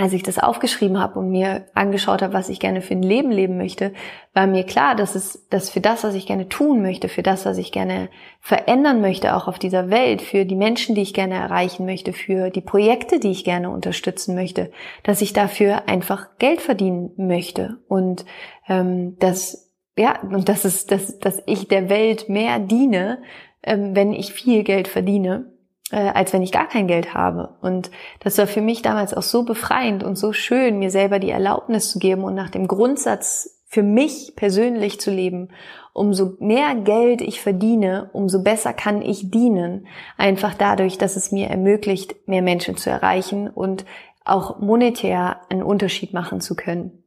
als 0.00 0.12
ich 0.12 0.22
das 0.22 0.38
aufgeschrieben 0.38 0.98
habe 0.98 1.18
und 1.18 1.30
mir 1.30 1.66
angeschaut 1.74 2.22
habe, 2.22 2.32
was 2.32 2.48
ich 2.48 2.60
gerne 2.60 2.80
für 2.80 2.94
ein 2.94 3.02
Leben 3.02 3.30
leben 3.30 3.56
möchte, 3.56 3.92
war 4.32 4.46
mir 4.46 4.64
klar, 4.64 4.94
dass 4.94 5.14
es, 5.14 5.46
dass 5.48 5.70
für 5.70 5.80
das, 5.80 6.04
was 6.04 6.14
ich 6.14 6.26
gerne 6.26 6.48
tun 6.48 6.82
möchte, 6.82 7.08
für 7.08 7.22
das, 7.22 7.44
was 7.44 7.58
ich 7.58 7.72
gerne 7.72 8.08
verändern 8.40 9.00
möchte, 9.00 9.36
auch 9.36 9.48
auf 9.48 9.58
dieser 9.58 9.90
Welt, 9.90 10.22
für 10.22 10.44
die 10.44 10.56
Menschen, 10.56 10.94
die 10.94 11.02
ich 11.02 11.14
gerne 11.14 11.34
erreichen 11.34 11.86
möchte, 11.86 12.12
für 12.12 12.50
die 12.50 12.60
Projekte, 12.60 13.20
die 13.20 13.30
ich 13.30 13.44
gerne 13.44 13.70
unterstützen 13.70 14.34
möchte, 14.34 14.70
dass 15.02 15.20
ich 15.20 15.32
dafür 15.32 15.88
einfach 15.88 16.38
Geld 16.38 16.60
verdienen 16.60 17.12
möchte. 17.16 17.78
Und 17.88 18.24
ähm, 18.68 19.16
dass 19.18 19.70
ja 19.98 20.20
und 20.22 20.48
dass 20.48 20.64
es, 20.64 20.86
dass, 20.86 21.18
dass 21.18 21.42
ich 21.46 21.68
der 21.68 21.88
Welt 21.90 22.28
mehr 22.28 22.58
diene, 22.58 23.22
ähm, 23.62 23.94
wenn 23.94 24.12
ich 24.12 24.32
viel 24.32 24.62
Geld 24.64 24.88
verdiene 24.88 25.52
äh, 25.90 25.96
als 25.96 26.32
wenn 26.32 26.42
ich 26.42 26.52
gar 26.52 26.68
kein 26.68 26.86
Geld 26.86 27.14
habe. 27.14 27.56
Und 27.60 27.90
das 28.20 28.38
war 28.38 28.46
für 28.46 28.60
mich 28.60 28.82
damals 28.82 29.14
auch 29.14 29.22
so 29.22 29.44
befreiend 29.44 30.02
und 30.02 30.16
so 30.16 30.32
schön, 30.32 30.78
mir 30.78 30.90
selber 30.90 31.18
die 31.18 31.30
Erlaubnis 31.30 31.90
zu 31.90 31.98
geben 31.98 32.24
und 32.24 32.34
nach 32.34 32.50
dem 32.50 32.68
Grundsatz 32.68 33.60
für 33.66 33.82
mich 33.82 34.34
persönlich 34.36 35.00
zu 35.00 35.10
leben. 35.10 35.48
Umso 35.92 36.36
mehr 36.38 36.74
Geld 36.74 37.20
ich 37.20 37.40
verdiene, 37.40 38.10
umso 38.12 38.42
besser 38.42 38.72
kann 38.72 39.02
ich 39.02 39.30
dienen. 39.30 39.86
Einfach 40.16 40.54
dadurch, 40.54 40.98
dass 40.98 41.16
es 41.16 41.32
mir 41.32 41.48
ermöglicht, 41.48 42.28
mehr 42.28 42.42
Menschen 42.42 42.76
zu 42.76 42.90
erreichen 42.90 43.48
und 43.48 43.84
auch 44.24 44.60
monetär 44.60 45.40
einen 45.48 45.62
Unterschied 45.62 46.12
machen 46.12 46.40
zu 46.40 46.54
können. 46.54 47.02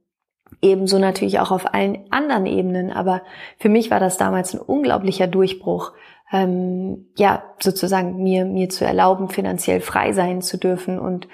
Ebenso 0.61 0.99
natürlich 0.99 1.39
auch 1.39 1.51
auf 1.51 1.73
allen 1.73 2.05
anderen 2.11 2.45
Ebenen. 2.45 2.91
Aber 2.91 3.21
für 3.57 3.69
mich 3.69 3.91
war 3.91 3.99
das 3.99 4.17
damals 4.17 4.53
ein 4.53 4.59
unglaublicher 4.59 5.27
Durchbruch, 5.27 5.93
ähm, 6.31 7.07
ja, 7.15 7.43
sozusagen 7.59 8.21
mir, 8.21 8.45
mir 8.45 8.69
zu 8.69 8.85
erlauben, 8.85 9.29
finanziell 9.29 9.81
frei 9.81 10.13
sein 10.13 10.41
zu 10.41 10.57
dürfen 10.57 10.99
und 10.99 11.27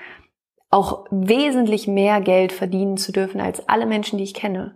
auch 0.69 1.05
wesentlich 1.09 1.87
mehr 1.87 2.21
Geld 2.21 2.51
verdienen 2.51 2.97
zu 2.97 3.11
dürfen 3.11 3.41
als 3.41 3.67
alle 3.67 3.85
Menschen, 3.85 4.17
die 4.17 4.23
ich 4.23 4.33
kenne. 4.33 4.75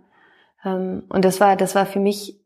Ähm, 0.64 1.04
und 1.08 1.24
das 1.24 1.40
war, 1.40 1.56
das 1.56 1.74
war 1.74 1.86
für 1.86 2.00
mich, 2.00 2.40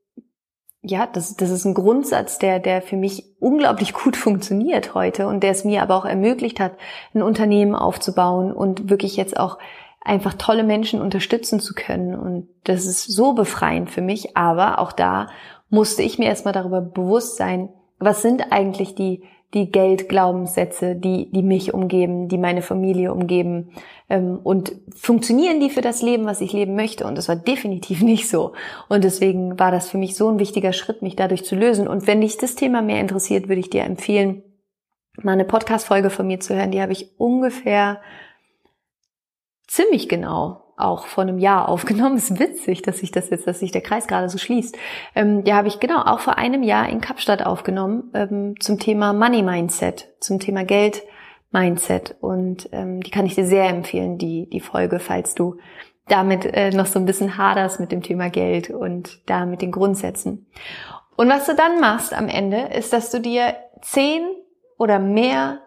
ja, 0.83 1.07
das, 1.07 1.37
das 1.37 1.51
ist 1.51 1.65
ein 1.65 1.75
Grundsatz, 1.75 2.39
der, 2.39 2.59
der 2.59 2.83
für 2.83 2.97
mich 2.97 3.25
unglaublich 3.41 3.93
gut 4.05 4.17
funktioniert 4.17 4.95
heute 4.95 5.27
und 5.27 5.43
der 5.43 5.53
es 5.53 5.65
mir 5.65 5.83
aber 5.83 5.97
auch 5.97 6.05
ermöglicht 6.05 6.61
hat, 6.61 6.73
ein 7.15 7.23
Unternehmen 7.23 7.75
aufzubauen 7.75 8.53
und 8.53 8.91
wirklich 8.91 9.17
jetzt 9.17 9.39
auch 9.39 9.59
einfach 10.01 10.35
tolle 10.35 10.65
Menschen 10.65 11.01
unterstützen 11.01 11.61
zu 11.61 11.75
können. 11.75 12.15
Und 12.15 12.49
das 12.65 12.87
ist 12.87 13.05
so 13.05 13.35
befreiend 13.35 13.91
für 13.91 14.01
mich. 14.01 14.37
Aber 14.37 14.79
auch 14.79 14.93
da 14.93 15.29
musste 15.71 16.03
ich 16.03 16.19
mir 16.19 16.27
erstmal 16.27 16.55
darüber 16.55 16.81
bewusst 16.81 17.37
sein, 17.37 17.69
was 17.99 18.23
sind 18.23 18.53
eigentlich 18.53 18.95
die, 18.95 19.25
die 19.55 19.71
Geldglaubenssätze, 19.71 20.95
die, 20.95 21.31
die 21.31 21.43
mich 21.43 21.75
umgeben, 21.75 22.29
die 22.29 22.39
meine 22.39 22.63
Familie 22.63 23.13
umgeben. 23.13 23.71
Ähm, 24.09 24.39
und 24.43 24.73
funktionieren 24.95 25.61
die 25.61 25.71
für 25.71 25.81
das 25.81 26.03
Leben, 26.03 26.27
was 26.27 26.41
ich 26.41 26.53
leben 26.53 26.75
möchte? 26.75 27.07
Und 27.07 27.19
das 27.19 27.29
war 27.29 27.37
definitiv 27.37 28.03
nicht 28.03 28.29
so. 28.29 28.53
Und 28.89 29.05
deswegen 29.05 29.59
war 29.59 29.71
das 29.71 29.91
für 29.91 29.99
mich 29.99 30.17
so 30.17 30.29
ein 30.29 30.39
wichtiger 30.39 30.73
Schritt, 30.73 31.03
mich 31.03 31.17
dadurch 31.17 31.45
zu 31.45 31.57
lösen. 31.57 31.89
Und 31.89 32.07
wenn 32.07 32.21
dich 32.21 32.37
das 32.39 32.55
Thema 32.55 32.83
mehr 32.83 33.01
interessiert, 33.01 33.49
würde 33.49 33.61
ich 33.61 33.71
dir 33.71 33.85
empfehlen, 33.85 34.43
mal 35.23 35.33
eine 35.33 35.45
Podcast-Folge 35.45 36.11
von 36.11 36.27
mir 36.27 36.41
zu 36.41 36.55
hören. 36.55 36.71
Die 36.71 36.81
habe 36.81 36.93
ich 36.93 37.19
ungefähr 37.19 38.01
ziemlich 39.69 40.09
genau 40.09 40.65
auch 40.77 41.07
vor 41.07 41.23
einem 41.23 41.39
Jahr 41.39 41.69
aufgenommen. 41.69 42.17
ist 42.17 42.39
witzig, 42.39 42.83
dass 42.83 42.99
sich 42.99 43.13
das 43.13 43.31
jetzt, 43.31 43.47
dass 43.47 43.61
sich 43.61 43.71
der 43.71 43.83
Kreis 43.83 44.07
gerade 44.07 44.29
so 44.29 44.39
schließt. 44.39 44.77
Ähm, 45.15 45.45
die 45.45 45.53
habe 45.53 45.69
ich 45.69 45.79
genau 45.79 46.03
auch 46.03 46.21
vor 46.21 46.39
einem 46.39 46.63
Jahr 46.63 46.89
in 46.89 47.01
Kapstadt 47.01 47.45
aufgenommen 47.45 48.11
ähm, 48.15 48.55
zum 48.59 48.79
Thema 48.79 49.13
Money 49.13 49.43
Mindset, 49.43 50.09
zum 50.21 50.41
Thema 50.41 50.65
Geld 50.65 51.03
Mindset. 51.51 52.17
Und 52.21 52.69
ähm, 52.73 53.01
die 53.03 53.11
kann 53.11 53.27
ich 53.27 53.35
dir 53.35 53.47
sehr 53.47 53.69
empfehlen, 53.69 54.19
die 54.19 54.49
die 54.51 54.61
Folge, 54.61 54.99
falls 54.99 55.35
du 55.35 55.59
damit 56.07 56.47
äh, 56.47 56.71
noch 56.71 56.87
so 56.87 56.99
ein 56.99 57.07
bisschen 57.07 57.37
haderst 57.37 57.81
mit 57.81 57.93
dem 57.93 58.03
Thema 58.03 58.31
Geld 58.31 58.71
und 58.71 59.21
da 59.27 59.45
mit 59.45 59.61
den 59.61 59.73
Grundsätzen. 59.73 60.47
Und 61.17 61.29
was 61.29 61.47
du 61.47 61.55
dann 61.55 61.81
machst 61.81 62.15
am 62.15 62.29
Ende, 62.29 62.61
ist, 62.75 62.93
dass 62.93 63.11
du 63.11 63.21
dir 63.21 63.57
zehn 63.83 64.23
oder 64.79 64.99
mehr 64.99 65.61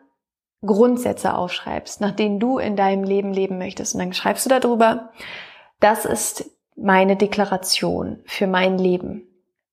Grundsätze 0.66 1.34
aufschreibst, 1.34 2.02
nach 2.02 2.12
denen 2.12 2.40
du 2.40 2.60
in 2.60 2.76
deinem 2.76 3.04
Leben 3.04 3.34
leben 3.34 3.58
möchtest. 3.58 3.96
Und 3.96 4.00
dann 4.00 4.14
schreibst 4.14 4.46
du 4.46 4.50
darüber, 4.50 5.10
das 5.80 6.06
ist 6.06 6.46
meine 6.76 7.16
Deklaration 7.16 8.20
für 8.26 8.48
mein 8.48 8.78
Leben. 8.78 9.28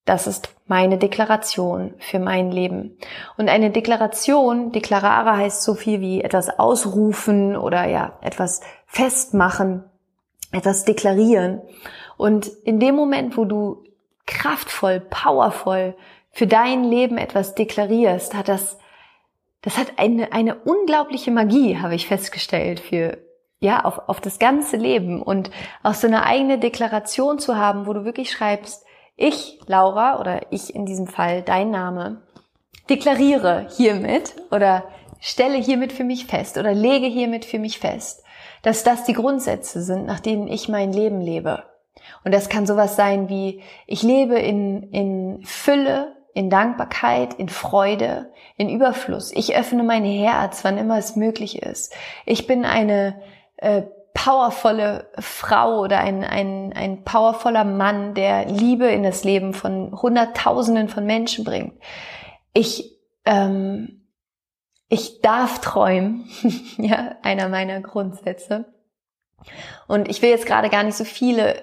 Das 0.05 0.27
ist 0.27 0.55
meine 0.67 0.97
Deklaration 0.97 1.93
für 1.99 2.19
mein 2.19 2.51
Leben. 2.51 2.97
Und 3.37 3.51
eine 3.51 3.71
Deklaration, 3.71 4.73
Deklarare 4.73 5.37
heißt 5.37 5.63
so 5.63 5.75
viel 5.75 6.01
wie 6.01 6.23
etwas 6.23 6.59
ausrufen 6.59 7.57
oder 7.57 7.87
ja, 7.87 8.19
etwas 8.23 8.63
festmachen, 8.87 9.85
etwas 10.51 10.87
deklarieren. 10.87 11.61
Und 12.17 12.47
in 12.47 12.81
dem 12.81 12.95
Moment, 12.95 13.37
wo 13.37 13.45
du 13.45 13.85
kraftvoll, 14.27 15.01
powervoll 15.01 15.95
für 16.31 16.47
dein 16.47 16.85
Leben 16.85 17.19
etwas 17.19 17.55
deklarierst, 17.55 18.35
hat 18.35 18.49
das 18.49 18.79
das 19.63 19.77
hat 19.77 19.95
eine, 19.97 20.33
eine 20.33 20.57
unglaubliche 20.57 21.31
Magie, 21.31 21.79
habe 21.79 21.95
ich 21.95 22.07
festgestellt, 22.07 22.81
für, 22.81 23.19
ja, 23.61 23.85
auf, 23.85 24.09
auf 24.09 24.21
das 24.21 24.39
ganze 24.39 24.77
Leben 24.77 25.23
und 25.23 25.51
auch 25.83 25.95
so 25.95 26.07
eine 26.07 26.25
eigene 26.25 26.59
Deklaration 26.59 27.39
zu 27.39 27.57
haben, 27.57 27.87
wo 27.87 27.93
du 27.93 28.05
wirklich 28.05 28.31
schreibst, 28.31 28.85
ich, 29.17 29.59
Laura, 29.67 30.21
oder 30.21 30.53
ich 30.53 30.75
in 30.75 30.87
diesem 30.87 31.09
Fall, 31.09 31.43
dein 31.43 31.71
Name, 31.71 32.23
deklariere 32.89 33.67
hiermit 33.77 34.37
oder 34.53 34.85
stelle 35.21 35.57
hiermit 35.57 35.93
für 35.93 36.05
mich 36.05 36.27
fest 36.27 36.57
oder 36.57 36.73
lege 36.73 37.07
hiermit 37.07 37.45
für 37.45 37.59
mich 37.59 37.81
fest, 37.81 38.23
dass 38.63 38.85
das 38.85 39.05
die 39.05 39.13
Grundsätze 39.13 39.83
sind, 39.83 40.07
nach 40.07 40.21
denen 40.21 40.47
ich 40.47 40.69
mein 40.69 40.93
Leben 40.93 41.21
lebe. 41.21 41.65
Und 42.25 42.33
das 42.33 42.49
kann 42.49 42.67
sowas 42.67 42.95
sein 42.95 43.29
wie, 43.29 43.63
ich 43.87 44.03
lebe 44.03 44.39
in, 44.39 44.85
in 44.93 45.43
Fülle, 45.45 46.17
in 46.35 46.51
Dankbarkeit, 46.51 47.35
in 47.35 47.49
Freude, 47.49 48.33
in 48.57 48.69
Überfluss. 48.69 49.33
Ich 49.33 49.57
öffne 49.57 49.83
mein 49.83 50.05
Herz, 50.05 50.65
wann 50.65 50.79
immer 50.79 50.99
es 50.99 51.17
möglich 51.17 51.63
ist. 51.63 51.95
Ich 52.27 52.47
bin 52.47 52.65
eine 52.65 53.21
äh, 53.57 53.83
powervolle 54.15 55.11
Frau 55.19 55.81
oder 55.81 56.01
ein, 56.01 56.25
ein, 56.25 56.73
ein 56.73 57.05
powervoller 57.05 57.65
Mann, 57.65 58.15
der 58.15 58.47
Liebe 58.47 58.87
in 58.87 59.05
das 59.05 59.23
Leben 59.23 59.55
von 59.55 59.93
Hunderttausenden 60.01 60.89
von 60.89 61.07
Menschen 61.07 61.45
bringt. 61.45 61.75
Ich, 62.53 62.99
ähm, 63.25 64.09
ich 64.89 65.21
darf 65.21 65.61
träumen, 65.61 66.29
ja, 66.79 67.17
einer 67.23 67.49
meiner 67.49 67.81
Grundsätze. 67.81 68.65
Und 69.87 70.09
ich 70.09 70.21
will 70.21 70.31
jetzt 70.31 70.47
gerade 70.47 70.69
gar 70.69 70.83
nicht 70.83 70.97
so 70.97 71.05
viele 71.05 71.63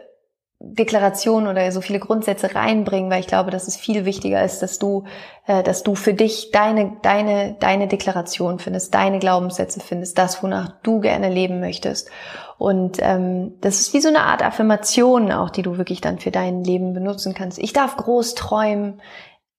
Deklaration 0.59 1.47
oder 1.47 1.69
so 1.71 1.81
viele 1.81 1.99
Grundsätze 1.99 2.55
reinbringen, 2.55 3.11
weil 3.11 3.19
ich 3.19 3.27
glaube, 3.27 3.51
dass 3.51 3.67
es 3.67 3.75
viel 3.75 4.05
wichtiger 4.05 4.43
ist, 4.43 4.61
dass 4.61 4.79
du, 4.79 5.03
äh, 5.47 5.63
dass 5.63 5.83
du 5.83 5.95
für 5.95 6.13
dich 6.13 6.51
deine, 6.51 6.97
deine, 7.01 7.57
deine 7.59 7.87
Deklaration 7.87 8.59
findest, 8.59 8.93
deine 8.93 9.19
Glaubenssätze 9.19 9.81
findest, 9.81 10.17
das, 10.17 10.41
wonach 10.41 10.69
du 10.81 11.01
gerne 11.01 11.29
leben 11.29 11.59
möchtest. 11.59 12.09
Und 12.57 12.99
ähm, 13.01 13.55
das 13.59 13.81
ist 13.81 13.93
wie 13.93 13.99
so 13.99 14.07
eine 14.07 14.21
Art 14.21 14.43
Affirmation 14.43 15.29
auch, 15.31 15.49
die 15.49 15.61
du 15.61 15.77
wirklich 15.77 15.99
dann 15.99 16.19
für 16.19 16.31
dein 16.31 16.63
Leben 16.63 16.93
benutzen 16.93 17.33
kannst. 17.33 17.59
Ich 17.59 17.73
darf 17.73 17.97
groß 17.97 18.35
träumen, 18.35 19.01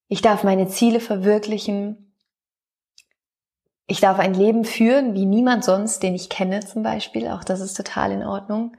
ich 0.08 0.22
darf 0.22 0.44
meine 0.44 0.66
Ziele 0.68 1.00
verwirklichen, 1.00 2.14
ich 3.86 4.00
darf 4.00 4.18
ein 4.18 4.32
Leben 4.32 4.64
führen 4.64 5.14
wie 5.14 5.26
niemand 5.26 5.62
sonst, 5.62 6.02
den 6.02 6.14
ich 6.14 6.30
kenne 6.30 6.60
zum 6.60 6.82
Beispiel. 6.82 7.28
Auch 7.28 7.44
das 7.44 7.60
ist 7.60 7.74
total 7.74 8.12
in 8.12 8.24
Ordnung 8.24 8.72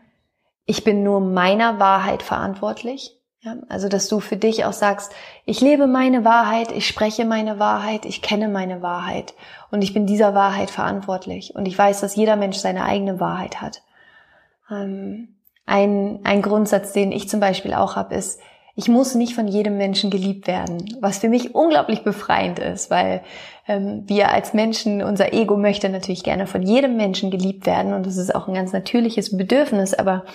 ich 0.68 0.84
bin 0.84 1.02
nur 1.02 1.22
meiner 1.22 1.80
Wahrheit 1.80 2.22
verantwortlich. 2.22 3.18
Ja, 3.42 3.56
also, 3.70 3.88
dass 3.88 4.10
du 4.10 4.20
für 4.20 4.36
dich 4.36 4.66
auch 4.66 4.74
sagst, 4.74 5.14
ich 5.46 5.62
lebe 5.62 5.88
meine 5.88 6.26
Wahrheit, 6.26 6.72
ich 6.72 6.88
spreche 6.88 7.24
meine 7.24 7.60
Wahrheit, 7.60 8.06
ich 8.06 8.22
kenne 8.22 8.50
meine 8.50 8.82
Wahrheit 8.82 9.34
und 9.72 9.82
ich 9.82 9.94
bin 9.94 10.06
dieser 10.06 10.36
Wahrheit 10.36 10.70
verantwortlich. 10.70 11.56
Und 11.56 11.68
ich 11.68 11.78
weiß, 11.78 12.02
dass 12.02 12.16
jeder 12.16 12.36
Mensch 12.36 12.58
seine 12.58 12.84
eigene 12.84 13.20
Wahrheit 13.20 13.62
hat. 13.62 13.84
Ähm, 14.70 15.36
ein, 15.66 16.20
ein 16.24 16.42
Grundsatz, 16.42 16.92
den 16.94 17.12
ich 17.12 17.30
zum 17.30 17.40
Beispiel 17.40 17.74
auch 17.74 17.96
habe, 17.96 18.16
ist, 18.16 18.42
ich 18.80 18.88
muss 18.88 19.16
nicht 19.16 19.34
von 19.34 19.48
jedem 19.48 19.76
Menschen 19.76 20.12
geliebt 20.12 20.46
werden, 20.46 20.96
was 21.02 21.18
für 21.18 21.30
mich 21.30 21.56
unglaublich 21.56 22.04
befreiend 22.04 22.60
ist, 22.60 22.92
weil 22.92 23.24
ähm, 23.68 24.04
wir 24.06 24.32
als 24.32 24.54
Menschen, 24.54 25.02
unser 25.02 25.34
Ego 25.34 25.58
möchte 25.58 25.90
natürlich 25.90 26.24
gerne 26.24 26.46
von 26.46 26.62
jedem 26.62 26.96
Menschen 26.96 27.32
geliebt 27.32 27.66
werden 27.66 27.94
und 27.94 28.06
das 28.06 28.18
ist 28.18 28.36
auch 28.36 28.48
ein 28.48 28.54
ganz 28.54 28.74
natürliches 28.74 29.36
Bedürfnis, 29.36 29.96
aber 29.96 30.26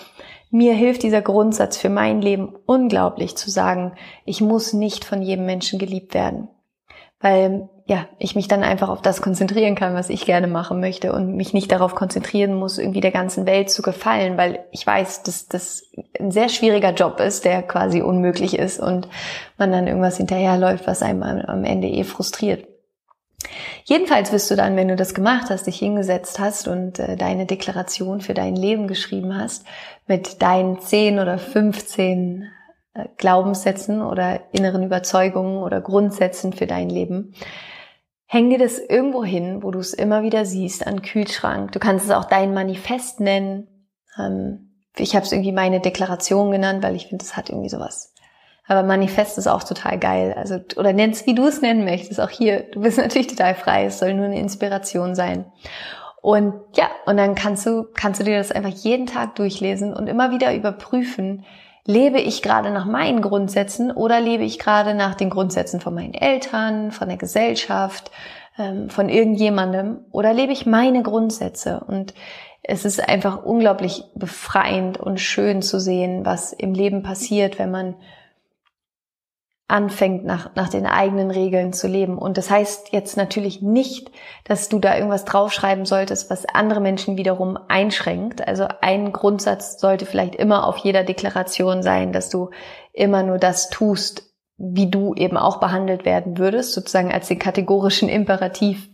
mir 0.51 0.73
hilft 0.73 1.03
dieser 1.03 1.21
Grundsatz 1.21 1.77
für 1.77 1.87
mein 1.87 2.21
Leben 2.21 2.53
unglaublich 2.65 3.37
zu 3.37 3.49
sagen, 3.49 3.93
ich 4.25 4.41
muss 4.41 4.73
nicht 4.73 5.05
von 5.05 5.21
jedem 5.21 5.45
Menschen 5.45 5.79
geliebt 5.79 6.13
werden, 6.13 6.49
weil 7.21 7.69
ja, 7.85 8.07
ich 8.17 8.35
mich 8.35 8.47
dann 8.47 8.63
einfach 8.63 8.87
auf 8.87 9.01
das 9.01 9.21
konzentrieren 9.21 9.75
kann, 9.75 9.93
was 9.93 10.09
ich 10.09 10.25
gerne 10.25 10.47
machen 10.47 10.79
möchte 10.79 11.11
und 11.11 11.35
mich 11.35 11.53
nicht 11.53 11.71
darauf 11.71 11.95
konzentrieren 11.95 12.53
muss, 12.53 12.77
irgendwie 12.77 13.01
der 13.01 13.11
ganzen 13.11 13.45
Welt 13.45 13.69
zu 13.69 13.81
gefallen, 13.81 14.37
weil 14.37 14.63
ich 14.71 14.87
weiß, 14.87 15.23
dass 15.23 15.47
das 15.47 15.83
ein 16.17 16.31
sehr 16.31 16.47
schwieriger 16.47 16.93
Job 16.93 17.19
ist, 17.19 17.43
der 17.43 17.61
quasi 17.61 18.01
unmöglich 18.01 18.57
ist 18.57 18.79
und 18.79 19.09
man 19.57 19.71
dann 19.71 19.87
irgendwas 19.87 20.17
hinterherläuft, 20.17 20.87
was 20.87 21.01
einem 21.01 21.23
am 21.23 21.65
Ende 21.65 21.87
eh 21.89 22.05
frustriert. 22.05 22.65
Jedenfalls 23.83 24.31
wirst 24.31 24.49
du 24.49 24.55
dann, 24.55 24.77
wenn 24.77 24.87
du 24.87 24.95
das 24.95 25.13
gemacht 25.13 25.49
hast, 25.49 25.67
dich 25.67 25.77
hingesetzt 25.77 26.39
hast 26.39 26.69
und 26.69 26.99
äh, 26.99 27.17
deine 27.17 27.45
Deklaration 27.45 28.21
für 28.21 28.33
dein 28.33 28.55
Leben 28.55 28.87
geschrieben 28.87 29.37
hast, 29.37 29.65
mit 30.07 30.41
deinen 30.41 30.79
10 30.79 31.19
oder 31.19 31.37
15 31.37 32.43
äh, 32.43 32.45
Glaubenssätzen 33.17 34.01
oder 34.01 34.41
inneren 34.53 34.83
Überzeugungen 34.83 35.63
oder 35.63 35.81
Grundsätzen 35.81 36.53
für 36.53 36.67
dein 36.67 36.89
Leben, 36.89 37.33
Häng 38.33 38.49
dir 38.49 38.57
das 38.57 38.79
irgendwo 38.79 39.23
hin, 39.23 39.61
wo 39.61 39.69
du 39.69 39.77
es 39.77 39.93
immer 39.93 40.23
wieder 40.23 40.43
siehst, 40.43 40.87
an 40.87 41.03
Kühlschrank. 41.03 41.71
Du 41.71 41.77
kannst 41.77 42.05
es 42.05 42.11
auch 42.11 42.25
dein 42.25 42.51
Manifest 42.51 43.19
nennen. 43.19 43.67
Ähm, 44.17 44.71
ich 44.95 45.15
habe 45.15 45.23
es 45.23 45.31
irgendwie 45.31 45.51
meine 45.51 45.81
Deklaration 45.81 46.49
genannt, 46.49 46.81
weil 46.81 46.95
ich 46.95 47.05
finde, 47.05 47.23
es 47.23 47.37
hat 47.37 47.51
irgendwie 47.51 47.69
sowas. 47.69 48.11
Aber 48.65 48.81
Manifest 48.81 49.37
ist 49.37 49.45
auch 49.45 49.63
total 49.63 49.99
geil. 49.99 50.33
Also, 50.35 50.57
oder 50.77 50.93
nenn's, 50.93 51.27
wie 51.27 51.35
du 51.35 51.45
es 51.45 51.61
nennen 51.61 51.85
möchtest. 51.85 52.19
Auch 52.19 52.31
hier, 52.31 52.63
du 52.71 52.81
bist 52.81 52.97
natürlich 52.97 53.27
total 53.27 53.53
frei. 53.53 53.85
Es 53.85 53.99
soll 53.99 54.15
nur 54.15 54.25
eine 54.25 54.39
Inspiration 54.39 55.13
sein. 55.13 55.45
Und 56.19 56.55
ja, 56.75 56.89
und 57.05 57.17
dann 57.17 57.35
kannst 57.35 57.67
du, 57.67 57.85
kannst 57.93 58.19
du 58.19 58.23
dir 58.23 58.39
das 58.39 58.51
einfach 58.51 58.71
jeden 58.71 59.05
Tag 59.05 59.35
durchlesen 59.35 59.93
und 59.93 60.07
immer 60.07 60.31
wieder 60.31 60.55
überprüfen, 60.55 61.45
lebe 61.85 62.19
ich 62.19 62.41
gerade 62.41 62.71
nach 62.71 62.85
meinen 62.85 63.21
Grundsätzen 63.21 63.91
oder 63.91 64.19
lebe 64.21 64.43
ich 64.43 64.59
gerade 64.59 64.93
nach 64.93 65.15
den 65.15 65.29
Grundsätzen 65.29 65.81
von 65.81 65.93
meinen 65.93 66.13
Eltern, 66.13 66.91
von 66.91 67.09
der 67.09 67.17
Gesellschaft, 67.17 68.11
ähm, 68.57 68.89
von 68.89 69.09
irgendjemandem 69.09 69.99
oder 70.11 70.33
lebe 70.33 70.53
ich 70.53 70.65
meine 70.65 71.03
Grundsätze? 71.03 71.83
Und 71.85 72.13
es 72.61 72.85
ist 72.85 73.07
einfach 73.07 73.43
unglaublich 73.43 74.05
befreiend 74.15 74.97
und 74.97 75.19
schön 75.19 75.61
zu 75.61 75.79
sehen, 75.79 76.25
was 76.25 76.53
im 76.53 76.73
Leben 76.73 77.03
passiert, 77.03 77.59
wenn 77.59 77.71
man 77.71 77.95
anfängt, 79.73 80.23
nach, 80.23 80.53
nach 80.53 80.69
den 80.69 80.85
eigenen 80.85 81.31
Regeln 81.31 81.73
zu 81.73 81.87
leben. 81.87 82.19
Und 82.19 82.37
das 82.37 82.51
heißt 82.51 82.93
jetzt 82.93 83.17
natürlich 83.17 83.63
nicht, 83.63 84.11
dass 84.43 84.69
du 84.69 84.77
da 84.77 84.95
irgendwas 84.95 85.25
draufschreiben 85.25 85.85
solltest, 85.85 86.29
was 86.29 86.45
andere 86.45 86.79
Menschen 86.79 87.17
wiederum 87.17 87.57
einschränkt. 87.69 88.47
Also 88.47 88.67
ein 88.81 89.11
Grundsatz 89.11 89.79
sollte 89.79 90.05
vielleicht 90.05 90.35
immer 90.35 90.67
auf 90.67 90.77
jeder 90.77 91.03
Deklaration 91.03 91.81
sein, 91.81 92.13
dass 92.13 92.29
du 92.29 92.51
immer 92.93 93.23
nur 93.23 93.39
das 93.39 93.71
tust, 93.71 94.31
wie 94.57 94.91
du 94.91 95.15
eben 95.15 95.37
auch 95.37 95.59
behandelt 95.59 96.05
werden 96.05 96.37
würdest, 96.37 96.73
sozusagen 96.73 97.11
als 97.11 97.27
den 97.27 97.39
kategorischen 97.39 98.09
Imperativ. 98.09 98.89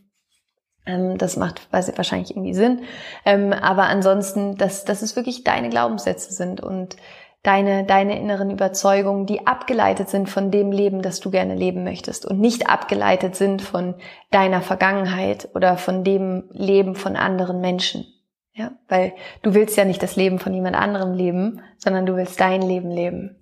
Ähm, 0.86 1.18
das 1.18 1.36
macht 1.36 1.68
wahrscheinlich 1.74 2.32
irgendwie 2.32 2.54
Sinn. 2.54 2.84
Ähm, 3.26 3.52
aber 3.52 3.84
ansonsten, 3.84 4.56
dass, 4.56 4.86
dass 4.86 5.02
es 5.02 5.18
wirklich 5.18 5.44
deine 5.44 5.68
Glaubenssätze 5.68 6.34
sind 6.34 6.62
und 6.62 6.96
deine, 7.44 7.86
deine 7.86 8.20
inneren 8.20 8.52
Überzeugungen, 8.52 9.26
die 9.26 9.48
abgeleitet 9.48 10.10
sind 10.10 10.30
von 10.30 10.52
dem 10.52 10.72
Leben, 10.72 11.02
das 11.02 11.20
du 11.20 11.32
gerne 11.32 11.56
leben 11.56 11.84
möchtest 11.84 12.26
und 12.26 12.40
nicht 12.40 12.70
abgeleitet 12.70 13.36
sind 13.36 13.62
von 13.62 13.96
deiner 14.32 14.62
Vergangenheit 14.62 15.50
oder 15.56 15.78
von 15.78 16.04
dem 16.04 16.50
Leben 16.52 16.96
von 16.96 17.16
anderen 17.16 17.62
Menschen. 17.62 18.06
Ja, 18.54 18.72
weil 18.90 19.14
du 19.42 19.54
willst 19.54 19.78
ja 19.78 19.86
nicht 19.86 20.04
das 20.04 20.18
Leben 20.18 20.40
von 20.40 20.54
jemand 20.54 20.76
anderem 20.76 21.14
leben, 21.14 21.62
sondern 21.78 22.06
du 22.06 22.18
willst 22.18 22.42
dein 22.42 22.62
Leben 22.62 22.92
leben. 22.92 23.40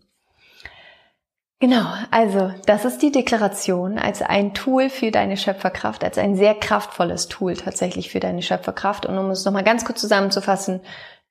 Genau, 1.60 1.86
also 2.12 2.53
das 2.67 2.86
ist 2.86 3.01
die 3.01 3.12
Deklaration 3.12 3.97
als 3.97 4.21
ein 4.21 4.53
Tool 4.53 4.91
für 4.91 5.10
deine 5.10 5.38
Schöpferkraft, 5.38 6.03
als 6.03 6.19
ein 6.19 6.36
sehr 6.36 6.53
kraftvolles 6.53 7.29
Tool 7.29 7.55
tatsächlich 7.55 8.12
für 8.12 8.19
deine 8.19 8.43
Schöpferkraft. 8.43 9.07
Und 9.07 9.17
um 9.17 9.31
es 9.31 9.43
nochmal 9.43 9.63
ganz 9.63 9.83
kurz 9.83 9.99
zusammenzufassen, 9.99 10.81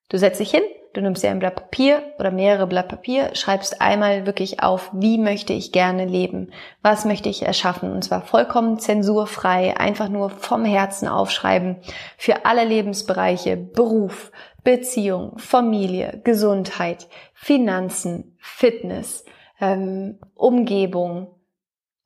du 0.08 0.18
setzt 0.18 0.40
dich 0.40 0.50
hin, 0.50 0.64
Du 0.96 1.02
nimmst 1.02 1.22
dir 1.22 1.30
ein 1.30 1.40
Blatt 1.40 1.56
Papier 1.56 2.02
oder 2.18 2.30
mehrere 2.30 2.66
Blatt 2.66 2.88
Papier, 2.88 3.34
schreibst 3.34 3.82
einmal 3.82 4.24
wirklich 4.24 4.62
auf, 4.62 4.88
wie 4.94 5.18
möchte 5.18 5.52
ich 5.52 5.70
gerne 5.70 6.06
leben? 6.06 6.52
Was 6.80 7.04
möchte 7.04 7.28
ich 7.28 7.42
erschaffen? 7.42 7.92
Und 7.92 8.02
zwar 8.02 8.22
vollkommen 8.22 8.78
zensurfrei, 8.78 9.76
einfach 9.76 10.08
nur 10.08 10.30
vom 10.30 10.64
Herzen 10.64 11.06
aufschreiben 11.06 11.76
für 12.16 12.46
alle 12.46 12.64
Lebensbereiche, 12.64 13.58
Beruf, 13.58 14.32
Beziehung, 14.64 15.36
Familie, 15.36 16.22
Gesundheit, 16.24 17.08
Finanzen, 17.34 18.34
Fitness, 18.40 19.26
ähm, 19.60 20.18
Umgebung, 20.34 21.26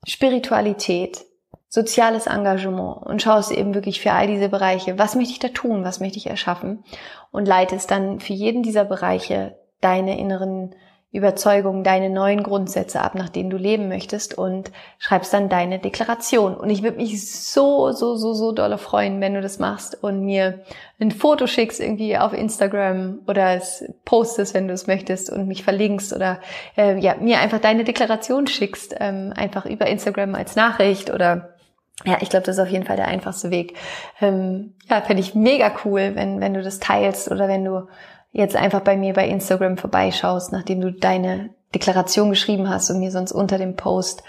Spiritualität, 0.05 1.23
soziales 1.71 2.27
Engagement 2.27 2.97
und 2.97 3.21
schaust 3.21 3.49
eben 3.49 3.73
wirklich 3.73 4.01
für 4.01 4.11
all 4.11 4.27
diese 4.27 4.49
Bereiche, 4.49 4.99
was 4.99 5.15
möchte 5.15 5.31
ich 5.31 5.39
da 5.39 5.47
tun, 5.47 5.85
was 5.85 6.01
möchte 6.01 6.17
ich 6.17 6.27
erschaffen 6.27 6.83
und 7.31 7.47
leitest 7.47 7.89
dann 7.89 8.19
für 8.19 8.33
jeden 8.33 8.61
dieser 8.61 8.83
Bereiche 8.83 9.57
deine 9.79 10.19
inneren 10.19 10.75
Überzeugungen, 11.13 11.83
deine 11.83 12.09
neuen 12.09 12.43
Grundsätze 12.43 13.01
ab, 13.01 13.15
nach 13.15 13.29
denen 13.29 13.49
du 13.49 13.57
leben 13.57 13.89
möchtest 13.89 14.37
und 14.37 14.71
schreibst 14.97 15.33
dann 15.33 15.49
deine 15.49 15.79
Deklaration. 15.79 16.55
Und 16.55 16.69
ich 16.69 16.83
würde 16.83 16.97
mich 16.97 17.29
so, 17.29 17.91
so, 17.91 18.15
so, 18.15 18.33
so 18.33 18.53
dolle 18.53 18.77
freuen, 18.77 19.19
wenn 19.19 19.33
du 19.33 19.41
das 19.41 19.59
machst 19.59 20.01
und 20.01 20.21
mir 20.21 20.61
ein 20.99 21.11
Foto 21.11 21.47
schickst 21.47 21.81
irgendwie 21.81 22.17
auf 22.17 22.31
Instagram 22.31 23.19
oder 23.27 23.55
es 23.55 23.83
postest, 24.05 24.53
wenn 24.53 24.67
du 24.67 24.73
es 24.73 24.87
möchtest 24.87 25.29
und 25.29 25.47
mich 25.47 25.63
verlinkst 25.63 26.13
oder 26.13 26.39
äh, 26.77 26.97
ja, 26.99 27.15
mir 27.15 27.39
einfach 27.39 27.59
deine 27.59 27.83
Deklaration 27.83 28.47
schickst, 28.47 28.95
ähm, 28.99 29.33
einfach 29.35 29.65
über 29.65 29.87
Instagram 29.87 30.35
als 30.35 30.55
Nachricht 30.55 31.09
oder 31.13 31.50
ja, 32.05 32.17
ich 32.21 32.29
glaube, 32.29 32.45
das 32.45 32.57
ist 32.57 32.63
auf 32.63 32.69
jeden 32.69 32.85
Fall 32.85 32.95
der 32.95 33.07
einfachste 33.07 33.51
Weg. 33.51 33.77
Ähm, 34.19 34.73
ja, 34.89 35.01
fände 35.01 35.21
ich 35.21 35.35
mega 35.35 35.71
cool, 35.85 36.11
wenn, 36.15 36.39
wenn 36.41 36.53
du 36.53 36.61
das 36.61 36.79
teilst 36.79 37.29
oder 37.31 37.47
wenn 37.47 37.65
du 37.65 37.87
jetzt 38.31 38.55
einfach 38.55 38.81
bei 38.81 38.97
mir 38.97 39.13
bei 39.13 39.27
Instagram 39.27 39.77
vorbeischaust, 39.77 40.51
nachdem 40.51 40.81
du 40.81 40.91
deine 40.91 41.49
Deklaration 41.75 42.29
geschrieben 42.29 42.69
hast 42.69 42.89
und 42.89 42.99
mir 42.99 43.11
sonst 43.11 43.31
unter 43.31 43.57
dem 43.57 43.75
Post 43.75 44.23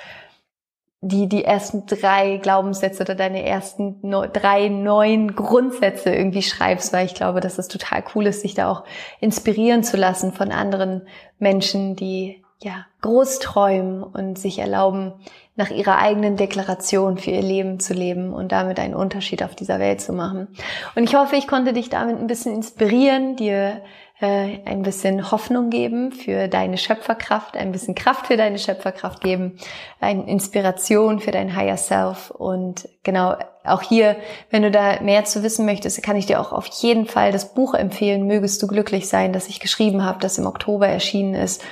die, 1.04 1.28
die 1.28 1.44
ersten 1.44 1.84
drei 1.86 2.36
Glaubenssätze 2.36 3.02
oder 3.02 3.16
deine 3.16 3.44
ersten 3.44 3.98
no, 4.02 4.24
drei 4.32 4.68
neuen 4.68 5.34
Grundsätze 5.34 6.14
irgendwie 6.14 6.42
schreibst, 6.42 6.92
weil 6.92 7.06
ich 7.06 7.14
glaube, 7.14 7.40
dass 7.40 7.58
es 7.58 7.66
total 7.66 8.04
cool 8.14 8.28
ist, 8.28 8.42
sich 8.42 8.54
da 8.54 8.70
auch 8.70 8.84
inspirieren 9.20 9.82
zu 9.82 9.96
lassen 9.96 10.32
von 10.32 10.52
anderen 10.52 11.02
Menschen, 11.40 11.96
die 11.96 12.44
ja 12.60 12.86
groß 13.00 13.40
träumen 13.40 14.04
und 14.04 14.38
sich 14.38 14.60
erlauben, 14.60 15.14
nach 15.54 15.70
ihrer 15.70 15.98
eigenen 15.98 16.36
Deklaration 16.36 17.18
für 17.18 17.30
ihr 17.30 17.42
Leben 17.42 17.78
zu 17.78 17.92
leben 17.92 18.32
und 18.32 18.52
damit 18.52 18.80
einen 18.80 18.94
Unterschied 18.94 19.42
auf 19.42 19.54
dieser 19.54 19.78
Welt 19.78 20.00
zu 20.00 20.12
machen. 20.12 20.48
Und 20.94 21.04
ich 21.04 21.14
hoffe, 21.14 21.36
ich 21.36 21.46
konnte 21.46 21.72
dich 21.74 21.90
damit 21.90 22.18
ein 22.18 22.26
bisschen 22.26 22.54
inspirieren, 22.54 23.36
dir 23.36 23.82
äh, 24.22 24.60
ein 24.64 24.82
bisschen 24.82 25.30
Hoffnung 25.30 25.68
geben 25.68 26.12
für 26.12 26.48
deine 26.48 26.78
Schöpferkraft, 26.78 27.56
ein 27.56 27.70
bisschen 27.70 27.94
Kraft 27.94 28.28
für 28.28 28.38
deine 28.38 28.58
Schöpferkraft 28.58 29.20
geben, 29.20 29.58
eine 30.00 30.26
Inspiration 30.26 31.20
für 31.20 31.32
dein 31.32 31.54
Higher 31.54 31.76
Self. 31.76 32.30
Und 32.30 32.88
genau, 33.02 33.36
auch 33.64 33.82
hier, 33.82 34.16
wenn 34.50 34.62
du 34.62 34.70
da 34.70 35.02
mehr 35.02 35.24
zu 35.26 35.42
wissen 35.42 35.66
möchtest, 35.66 36.02
kann 36.02 36.16
ich 36.16 36.24
dir 36.24 36.40
auch 36.40 36.52
auf 36.52 36.66
jeden 36.66 37.04
Fall 37.04 37.30
das 37.30 37.52
Buch 37.52 37.74
empfehlen, 37.74 38.26
Mögest 38.26 38.62
du 38.62 38.68
glücklich 38.68 39.06
sein, 39.06 39.34
das 39.34 39.48
ich 39.48 39.60
geschrieben 39.60 40.02
habe, 40.02 40.20
das 40.20 40.38
im 40.38 40.46
Oktober 40.46 40.88
erschienen 40.88 41.34
ist, 41.34 41.62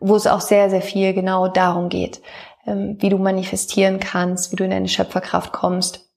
wo 0.00 0.16
es 0.16 0.26
auch 0.26 0.40
sehr, 0.40 0.70
sehr 0.70 0.82
viel 0.82 1.12
genau 1.12 1.46
darum 1.46 1.88
geht 1.88 2.20
wie 2.98 3.08
du 3.08 3.18
manifestieren 3.18 4.00
kannst, 4.00 4.52
wie 4.52 4.56
du 4.56 4.64
in 4.64 4.70
deine 4.70 4.88
Schöpferkraft 4.88 5.52
kommst, 5.52 6.10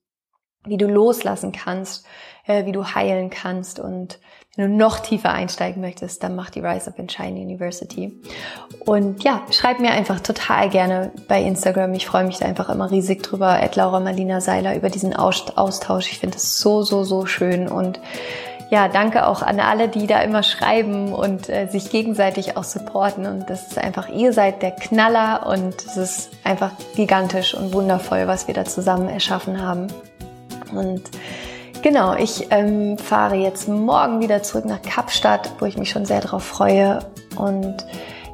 wie 0.65 0.77
du 0.77 0.87
loslassen 0.87 1.51
kannst, 1.51 2.05
äh, 2.45 2.65
wie 2.65 2.71
du 2.71 2.85
heilen 2.85 3.29
kannst 3.29 3.79
und 3.79 4.19
wenn 4.57 4.69
du 4.69 4.77
noch 4.77 4.99
tiefer 4.99 5.31
einsteigen 5.31 5.81
möchtest, 5.81 6.23
dann 6.23 6.35
mach 6.35 6.49
die 6.49 6.59
Rise 6.59 6.87
Up 6.89 6.99
and 6.99 7.09
Shine 7.09 7.39
University. 7.39 8.21
Und 8.85 9.23
ja, 9.23 9.43
schreib 9.49 9.79
mir 9.79 9.91
einfach 9.91 10.19
total 10.19 10.69
gerne 10.69 11.13
bei 11.29 11.41
Instagram. 11.41 11.93
Ich 11.93 12.05
freue 12.05 12.25
mich 12.25 12.39
da 12.39 12.47
einfach 12.47 12.67
immer 12.67 12.91
riesig 12.91 13.23
drüber. 13.23 13.47
At 13.47 13.77
Laura 13.77 14.01
Marlina 14.01 14.41
Seiler 14.41 14.75
über 14.75 14.89
diesen 14.89 15.15
Austausch. 15.15 16.11
Ich 16.11 16.19
finde 16.19 16.35
es 16.35 16.59
so, 16.59 16.81
so, 16.83 17.05
so 17.05 17.25
schön 17.25 17.69
und 17.69 18.01
ja, 18.71 18.87
danke 18.87 19.27
auch 19.27 19.41
an 19.41 19.59
alle, 19.59 19.89
die 19.89 20.07
da 20.07 20.21
immer 20.21 20.43
schreiben 20.43 21.11
und 21.11 21.49
äh, 21.49 21.67
sich 21.67 21.91
gegenseitig 21.91 22.55
auch 22.55 22.63
supporten. 22.63 23.25
Und 23.25 23.49
das 23.49 23.67
ist 23.67 23.77
einfach, 23.77 24.07
ihr 24.07 24.31
seid 24.31 24.61
der 24.61 24.71
Knaller 24.71 25.45
und 25.45 25.75
es 25.85 25.97
ist 25.97 26.29
einfach 26.45 26.71
gigantisch 26.95 27.53
und 27.53 27.73
wundervoll, 27.73 28.27
was 28.27 28.47
wir 28.47 28.53
da 28.53 28.63
zusammen 28.63 29.09
erschaffen 29.09 29.61
haben. 29.61 29.87
Und 30.73 31.01
genau, 31.81 32.15
ich 32.15 32.47
ähm, 32.51 32.97
fahre 32.97 33.35
jetzt 33.35 33.67
morgen 33.67 34.21
wieder 34.21 34.41
zurück 34.41 34.63
nach 34.63 34.81
Kapstadt, 34.81 35.51
wo 35.59 35.65
ich 35.65 35.77
mich 35.77 35.89
schon 35.89 36.05
sehr 36.05 36.21
darauf 36.21 36.45
freue. 36.45 36.99
Und 37.35 37.85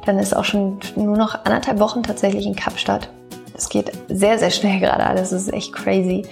dann 0.06 0.20
ist 0.20 0.36
auch 0.36 0.44
schon 0.44 0.78
nur 0.94 1.16
noch 1.16 1.34
anderthalb 1.46 1.80
Wochen 1.80 2.04
tatsächlich 2.04 2.46
in 2.46 2.54
Kapstadt. 2.54 3.10
Es 3.58 3.68
geht 3.68 3.90
sehr, 4.08 4.38
sehr 4.38 4.50
schnell 4.50 4.78
gerade 4.78 5.04
alles. 5.04 5.32
Es 5.32 5.42
ist 5.42 5.52
echt 5.52 5.72
crazy. 5.72 6.24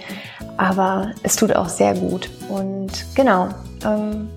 Aber 0.55 1.11
es 1.23 1.35
tut 1.35 1.53
auch 1.53 1.67
sehr 1.67 1.93
gut. 1.93 2.29
Und 2.47 2.91
genau, 3.15 3.49
ähm, 3.85 4.29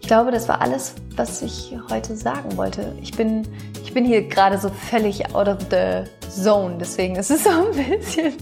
ich 0.00 0.08
glaube, 0.08 0.32
das 0.32 0.48
war 0.48 0.60
alles, 0.60 0.96
was 1.14 1.40
ich 1.40 1.72
heute 1.88 2.16
sagen 2.16 2.56
wollte. 2.56 2.92
Ich 3.00 3.12
bin, 3.12 3.46
ich 3.84 3.94
bin 3.94 4.04
hier 4.04 4.22
gerade 4.22 4.58
so 4.58 4.68
völlig 4.68 5.34
out 5.34 5.48
of 5.48 5.58
the 5.70 6.02
zone, 6.28 6.76
deswegen 6.80 7.14
ist 7.14 7.30
es 7.30 7.44
so 7.44 7.50
ein 7.50 8.00
bisschen. 8.00 8.34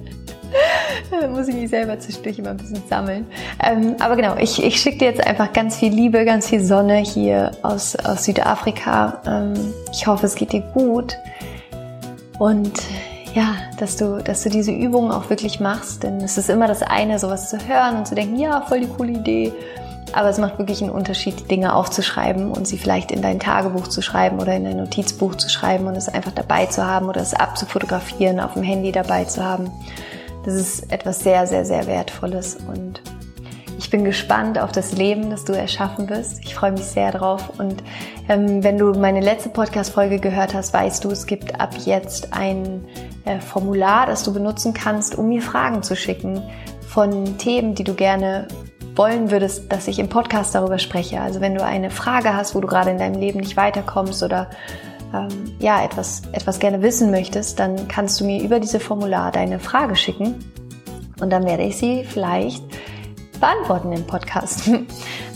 muss 1.31 1.49
ich 1.49 1.55
mich 1.55 1.69
selber 1.71 1.99
zwischendurch 1.99 2.39
immer 2.39 2.51
ein 2.51 2.57
bisschen 2.57 2.83
sammeln. 2.89 3.27
Ähm, 3.63 3.97
aber 3.99 4.17
genau, 4.17 4.37
ich, 4.37 4.63
ich 4.63 4.81
schicke 4.81 4.99
dir 4.99 5.09
jetzt 5.09 5.27
einfach 5.27 5.53
ganz 5.53 5.77
viel 5.77 5.93
Liebe, 5.93 6.25
ganz 6.25 6.49
viel 6.49 6.65
Sonne 6.65 6.99
hier 6.99 7.51
aus, 7.63 7.97
aus 7.97 8.25
Südafrika. 8.25 9.21
Ähm, 9.27 9.75
ich 9.93 10.07
hoffe, 10.07 10.27
es 10.27 10.35
geht 10.35 10.53
dir 10.53 10.63
gut. 10.73 11.17
Und 12.39 12.81
ja, 13.35 13.57
dass 13.79 13.97
du, 13.97 14.23
dass 14.23 14.45
du 14.45 14.49
diese 14.49 14.71
Übungen 14.71 15.11
auch 15.11 15.29
wirklich 15.29 15.59
machst, 15.59 16.05
denn 16.05 16.21
es 16.21 16.39
ist 16.39 16.49
immer 16.49 16.69
das 16.69 16.83
eine, 16.83 17.19
sowas 17.19 17.51
zu 17.51 17.59
hören 17.59 17.97
und 17.99 18.07
zu 18.07 18.15
denken, 18.15 18.39
ja, 18.39 18.61
voll 18.63 18.81
die 18.81 18.89
coole 18.89 19.13
Idee. 19.13 19.53
Aber 20.13 20.29
es 20.29 20.39
macht 20.39 20.59
wirklich 20.59 20.81
einen 20.81 20.93
Unterschied, 20.93 21.41
die 21.41 21.49
Dinge 21.49 21.75
aufzuschreiben 21.75 22.53
und 22.53 22.69
sie 22.69 22.79
vielleicht 22.79 23.11
in 23.11 23.21
dein 23.21 23.41
Tagebuch 23.41 23.89
zu 23.89 24.01
schreiben 24.01 24.39
oder 24.39 24.55
in 24.55 24.65
dein 24.65 24.77
Notizbuch 24.77 25.35
zu 25.35 25.49
schreiben 25.49 25.89
und 25.89 25.97
es 25.97 26.09
einfach 26.09 26.31
dabei 26.31 26.67
zu 26.67 26.87
haben 26.87 27.09
oder 27.09 27.21
es 27.21 27.35
abzufotografieren, 27.35 28.39
auf 28.39 28.53
dem 28.55 28.63
Handy 28.63 28.93
dabei 28.93 29.25
zu 29.25 29.43
haben. 29.43 29.73
Das 30.45 30.55
ist 30.55 30.93
etwas 30.93 31.21
sehr, 31.21 31.49
sehr, 31.49 31.65
sehr 31.65 31.89
Wertvolles 31.89 32.59
und 32.69 33.01
ich 33.79 33.91
bin 33.91 34.05
gespannt 34.05 34.59
auf 34.59 34.73
das 34.73 34.93
Leben, 34.93 35.31
das 35.31 35.45
du 35.45 35.53
erschaffen 35.53 36.09
wirst. 36.09 36.45
Ich 36.45 36.55
freue 36.55 36.73
mich 36.73 36.85
sehr 36.85 37.13
drauf. 37.13 37.59
Und 37.59 37.83
ähm, 38.29 38.63
wenn 38.63 38.79
du 38.79 38.93
meine 38.93 39.21
letzte 39.21 39.49
Podcast-Folge 39.49 40.19
gehört 40.19 40.55
hast, 40.55 40.73
weißt 40.73 41.05
du, 41.05 41.11
es 41.11 41.27
gibt 41.27 41.61
ab 41.61 41.75
jetzt 41.85 42.33
ein 42.33 42.85
äh, 43.25 43.41
Formular, 43.41 44.07
das 44.07 44.23
du 44.23 44.33
benutzen 44.33 44.75
kannst, 44.75 45.17
um 45.17 45.29
mir 45.29 45.43
Fragen 45.43 45.83
zu 45.83 45.97
schicken 45.97 46.43
von 46.89 47.39
Themen, 47.39 47.75
die 47.75 47.85
du 47.85 47.95
gerne 47.95 48.47
wollen 48.95 49.31
würdest, 49.31 49.73
dass 49.73 49.89
ich 49.89 49.99
im 49.99 50.09
Podcast 50.09 50.55
darüber 50.55 50.79
spreche. 50.79 51.21
Also 51.21 51.41
wenn 51.41 51.55
du 51.55 51.65
eine 51.65 51.91
Frage 51.91 52.35
hast, 52.35 52.55
wo 52.55 52.61
du 52.61 52.69
gerade 52.69 52.91
in 52.91 52.99
deinem 52.99 53.19
Leben 53.21 53.41
nicht 53.41 53.57
weiterkommst 53.57 54.23
oder 54.23 54.51
ähm, 55.13 55.29
ja 55.59 55.85
etwas 55.85 56.23
etwas 56.33 56.61
gerne 56.61 56.83
wissen 56.83 57.11
möchtest, 57.11 57.59
dann 57.59 57.89
kannst 57.89 58.21
du 58.21 58.25
mir 58.25 58.43
über 58.43 58.61
diese 58.61 58.79
Formular 58.79 59.33
deine 59.33 59.59
Frage 59.59 59.97
schicken 59.97 60.37
und 61.21 61.31
dann 61.31 61.45
werde 61.45 61.65
ich 61.65 61.77
sie 61.77 62.05
vielleicht 62.05 62.63
beantworten 63.41 63.93
im 63.93 64.07
Podcast. 64.07 64.71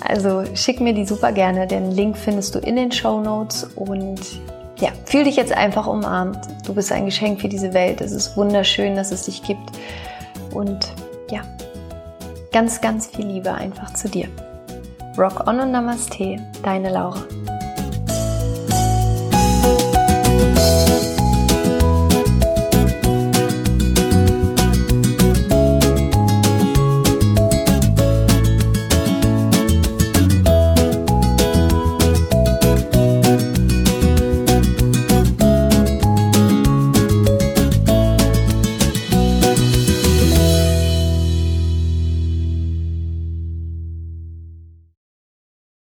Also 0.00 0.44
schick 0.54 0.80
mir 0.80 0.94
die 0.94 1.04
super 1.04 1.32
gerne. 1.32 1.66
Den 1.66 1.90
Link 1.90 2.16
findest 2.16 2.54
du 2.54 2.60
in 2.60 2.76
den 2.76 2.92
Show 2.92 3.20
Notes 3.20 3.64
und 3.74 4.20
ja, 4.78 4.90
fühl 5.04 5.24
dich 5.24 5.34
jetzt 5.34 5.52
einfach 5.52 5.88
umarmt. 5.88 6.38
Du 6.64 6.72
bist 6.72 6.92
ein 6.92 7.04
Geschenk 7.04 7.40
für 7.40 7.48
diese 7.48 7.74
Welt. 7.74 8.00
Es 8.00 8.12
ist 8.12 8.36
wunderschön, 8.36 8.94
dass 8.94 9.10
es 9.10 9.24
dich 9.24 9.42
gibt. 9.42 9.72
Und 10.54 10.92
ja, 11.30 11.42
Ganz, 12.52 12.80
ganz 12.80 13.06
viel 13.06 13.26
Liebe 13.26 13.52
einfach 13.52 13.92
zu 13.92 14.08
dir. 14.08 14.28
Rock 15.18 15.46
on 15.46 15.60
und 15.60 15.70
Namaste, 15.70 16.38
deine 16.62 16.90
Laura. 16.90 17.22